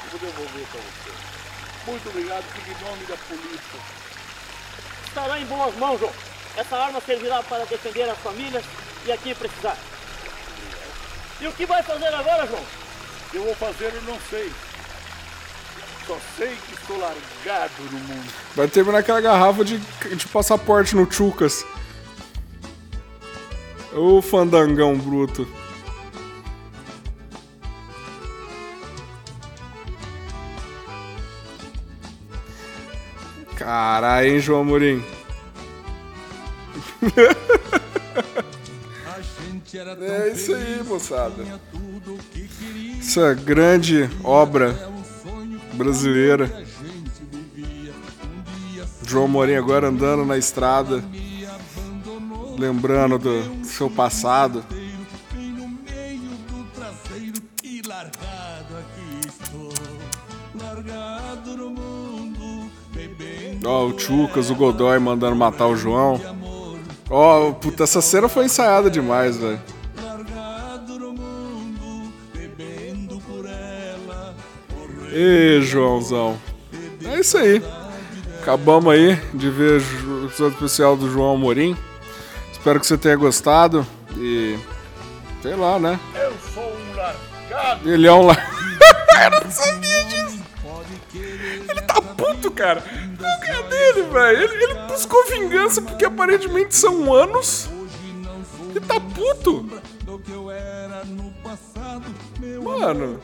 Eu 0.03 0.11
vou 0.11 0.19
devolver 0.19 0.67
para 0.73 0.81
você. 0.81 1.13
Muito 1.87 2.09
obrigado, 2.09 2.43
fique 2.55 2.73
em 2.73 2.85
nome 2.85 3.05
da 3.05 3.17
polícia. 3.17 3.81
Estará 5.07 5.39
em 5.39 5.47
boas 5.47 5.77
mãos, 5.77 6.01
João. 6.01 6.13
Essa 6.59 6.77
arma 6.77 7.01
servirá 7.01 7.41
para 7.45 7.65
defender 7.67 8.03
as 8.11 8.19
famílias 8.19 8.65
e 9.07 9.13
a 9.13 9.17
quem 9.17 9.33
precisar. 9.33 9.77
E 11.41 11.47
o 11.47 11.53
que 11.53 11.65
vai 11.65 11.81
fazer 11.85 12.09
agora, 12.09 12.49
João? 12.49 12.65
Eu 13.33 13.45
vou 13.45 13.55
fazer 13.55 13.93
eu 13.95 14.03
não 14.03 14.19
sei. 14.29 14.53
Só 16.05 16.19
sei 16.37 16.57
que 16.67 16.75
estou 16.75 16.99
largado 16.99 17.73
no 17.93 17.99
mundo. 18.01 18.33
Vai 18.57 18.67
terminar 18.67 18.99
aquela 18.99 19.21
garrafa 19.21 19.65
de, 19.65 19.79
de 19.79 20.27
passaporte 20.27 20.97
no 20.97 21.09
Chucas. 21.09 21.65
Ô 23.95 24.21
fandangão 24.21 24.99
bruto. 24.99 25.47
Caralho, 33.55 34.27
hein, 34.27 34.41
João 34.41 34.63
Amorim? 34.63 35.18
É 40.01 40.33
isso 40.33 40.55
aí, 40.55 40.83
moçada. 40.83 41.45
Essa 42.99 43.35
grande 43.35 44.09
obra 44.25 44.75
brasileira. 45.75 46.51
João 49.07 49.29
Morim 49.29 49.55
agora 49.55 49.89
andando 49.89 50.25
na 50.25 50.37
estrada, 50.37 51.03
lembrando 52.59 53.19
do 53.19 53.65
seu 53.65 53.89
passado. 53.89 54.65
Ó, 63.65 63.87
o 63.87 63.99
Chucas, 63.99 64.51
o 64.51 64.55
Godoy 64.55 64.99
mandando 64.99 65.37
matar 65.37 65.67
o 65.67 65.77
João. 65.77 66.38
Ó, 67.11 67.53
puta, 67.53 67.85
essa 67.85 68.03
cena 68.03 68.29
foi 68.29 68.45
ensaiada 68.45 68.91
demais, 68.91 69.37
velho. 69.37 69.61
Ê, 75.11 75.61
Joãozão. 75.63 76.39
É 77.05 77.19
isso 77.19 77.39
aí. 77.39 77.63
Acabamos 78.41 78.93
aí 78.93 79.17
de 79.35 79.51
ver 79.51 79.81
o 80.07 80.27
episódio 80.27 80.55
especial 80.55 80.97
do 80.97 81.11
João 81.11 81.35
Amorim. 81.35 81.77
Espero 82.53 82.79
que 82.79 82.87
você 82.87 82.99
tenha 82.99 83.17
gostado 83.17 83.87
e. 84.17 84.59
Sei 85.43 85.55
lá, 85.55 85.79
né? 85.79 85.99
Eu 86.15 86.35
sou 86.53 86.63
um 86.63 86.97
largado. 86.97 87.91
Ele 87.91 88.07
é 88.07 88.13
um 88.13 88.27
lá. 88.27 88.37
Eu 89.25 89.45
não 89.45 89.51
sabia 89.51 90.05
disso. 90.05 90.43
Ele 91.15 91.81
tá 91.83 92.01
puto, 92.03 92.51
cara. 92.51 92.83
Cadê 93.49 93.89
ele, 93.89 94.03
velho? 94.03 94.43
Ele, 94.43 94.65
ele 94.65 94.75
buscou 94.89 95.25
vingança 95.27 95.81
porque 95.83 96.05
aparentemente 96.05 96.77
são 96.77 97.13
anos. 97.13 97.69
Ele 98.71 98.81
tá 98.81 99.01
puto. 99.01 99.67
Mano. 102.63 103.21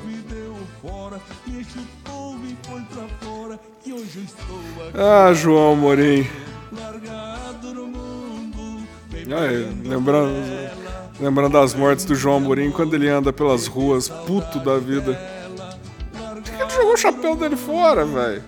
Ah, 4.94 5.32
João 5.34 5.72
Amorim. 5.72 6.26
Aí, 9.36 9.88
lembrando, 9.88 10.32
lembrando 11.20 11.52
das 11.52 11.74
mortes 11.74 12.04
do 12.04 12.14
João 12.14 12.36
Amorim 12.36 12.70
quando 12.70 12.94
ele 12.94 13.08
anda 13.08 13.32
pelas 13.32 13.66
ruas, 13.66 14.08
puto 14.08 14.58
da 14.60 14.78
vida. 14.78 15.18
Por 16.12 16.42
que 16.42 16.62
ele 16.62 16.70
jogou 16.70 16.92
o 16.94 16.96
chapéu 16.96 17.36
dele 17.36 17.56
fora, 17.56 18.04
velho? 18.04 18.42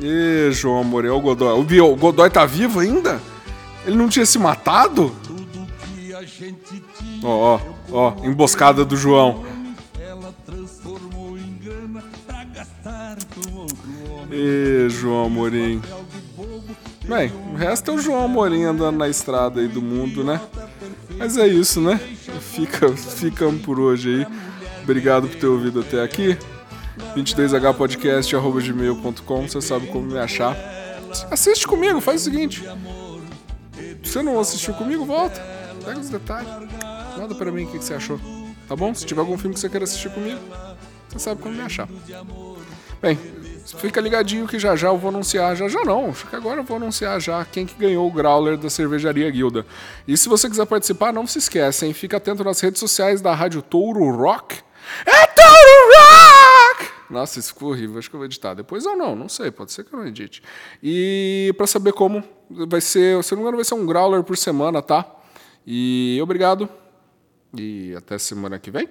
Ê, 0.00 0.50
João 0.52 0.80
Amorim, 0.80 1.08
o 1.08 1.20
Godoy. 1.20 1.58
O, 1.58 1.64
Bio- 1.64 1.92
o 1.92 1.96
Godoy 1.96 2.30
tá 2.30 2.44
vivo 2.46 2.80
ainda? 2.80 3.20
Ele 3.86 3.96
não 3.96 4.08
tinha 4.08 4.24
se 4.26 4.38
matado? 4.38 5.12
Ó, 7.24 7.56
ó, 7.56 7.60
ó, 7.92 8.14
emboscada 8.24 8.84
do 8.84 8.96
João. 8.96 9.44
Ê, 14.30 14.88
João 14.88 15.26
Amorim. 15.26 15.80
Bem, 17.04 17.32
o 17.52 17.56
resto 17.56 17.90
é 17.90 17.94
o 17.94 17.98
João 17.98 18.24
Amorim 18.24 18.64
andando 18.64 18.98
na 18.98 19.08
estrada 19.08 19.60
aí 19.60 19.68
do 19.68 19.80
mundo, 19.80 20.22
né? 20.22 20.40
Mas 21.16 21.36
é 21.38 21.46
isso, 21.48 21.80
né? 21.80 21.98
Fica, 22.40 22.88
ficamos 22.92 23.62
por 23.62 23.80
hoje 23.80 24.26
aí. 24.26 24.26
Obrigado 24.84 25.26
por 25.28 25.36
ter 25.36 25.46
ouvido 25.46 25.80
até 25.80 26.02
aqui. 26.02 26.36
22hpodcast.gmail.com 27.16 29.48
Você 29.48 29.60
sabe 29.60 29.86
como 29.88 30.06
me 30.06 30.18
achar. 30.18 30.56
Assiste 31.30 31.66
comigo, 31.66 32.00
faz 32.00 32.22
o 32.22 32.24
seguinte. 32.24 32.62
Se 34.02 34.12
você 34.12 34.22
não 34.22 34.38
assistiu 34.38 34.74
comigo, 34.74 35.04
volta. 35.04 35.40
Pega 35.84 36.00
os 36.00 36.08
detalhes. 36.08 36.48
Manda 37.16 37.34
pra 37.34 37.50
mim 37.50 37.64
o 37.64 37.70
que 37.70 37.78
você 37.78 37.94
achou. 37.94 38.20
Tá 38.68 38.76
bom? 38.76 38.94
Se 38.94 39.06
tiver 39.06 39.20
algum 39.20 39.38
filme 39.38 39.54
que 39.54 39.60
você 39.60 39.68
queira 39.68 39.84
assistir 39.84 40.10
comigo, 40.10 40.40
você 41.08 41.18
sabe 41.18 41.40
como 41.40 41.54
me 41.54 41.62
achar. 41.62 41.88
Bem, 43.00 43.18
fica 43.78 44.00
ligadinho 44.00 44.46
que 44.46 44.58
já 44.58 44.76
já 44.76 44.88
eu 44.88 44.98
vou 44.98 45.08
anunciar. 45.08 45.56
Já 45.56 45.68
já 45.68 45.82
não, 45.84 46.12
que 46.12 46.36
agora 46.36 46.60
eu 46.60 46.64
vou 46.64 46.76
anunciar 46.76 47.18
já 47.20 47.44
quem 47.44 47.64
que 47.64 47.74
ganhou 47.74 48.06
o 48.06 48.12
Growler 48.12 48.58
da 48.58 48.68
Cervejaria 48.68 49.30
Guilda. 49.30 49.64
E 50.06 50.16
se 50.16 50.28
você 50.28 50.50
quiser 50.50 50.66
participar, 50.66 51.12
não 51.12 51.26
se 51.26 51.38
esquece, 51.38 51.86
hein? 51.86 51.94
Fica 51.94 52.18
atento 52.18 52.44
nas 52.44 52.60
redes 52.60 52.80
sociais 52.80 53.20
da 53.20 53.34
Rádio 53.34 53.62
Touro 53.62 54.10
Rock. 54.16 54.56
É 55.06 55.26
Touro 55.26 55.96
Rock! 55.96 56.57
Nossa, 57.10 57.38
isso 57.38 57.54
ficou 57.54 57.70
horrível. 57.70 57.98
Acho 57.98 58.08
que 58.10 58.16
eu 58.16 58.18
vou 58.18 58.26
editar. 58.26 58.54
Depois 58.54 58.84
ou 58.86 58.96
não, 58.96 59.16
não 59.16 59.28
sei. 59.28 59.50
Pode 59.50 59.72
ser 59.72 59.84
que 59.84 59.94
eu 59.94 59.98
não 59.98 60.06
edite. 60.06 60.42
E 60.82 61.52
pra 61.56 61.66
saber 61.66 61.92
como, 61.92 62.22
vai 62.50 62.80
ser, 62.80 63.22
se 63.24 63.32
não 63.32 63.38
me 63.38 63.42
engano, 63.42 63.56
vai 63.56 63.64
ser 63.64 63.74
um 63.74 63.86
Growler 63.86 64.22
por 64.22 64.36
semana, 64.36 64.82
tá? 64.82 65.10
E 65.66 66.18
obrigado. 66.22 66.68
E 67.56 67.94
até 67.96 68.18
semana 68.18 68.58
que 68.58 68.70
vem. 68.70 68.88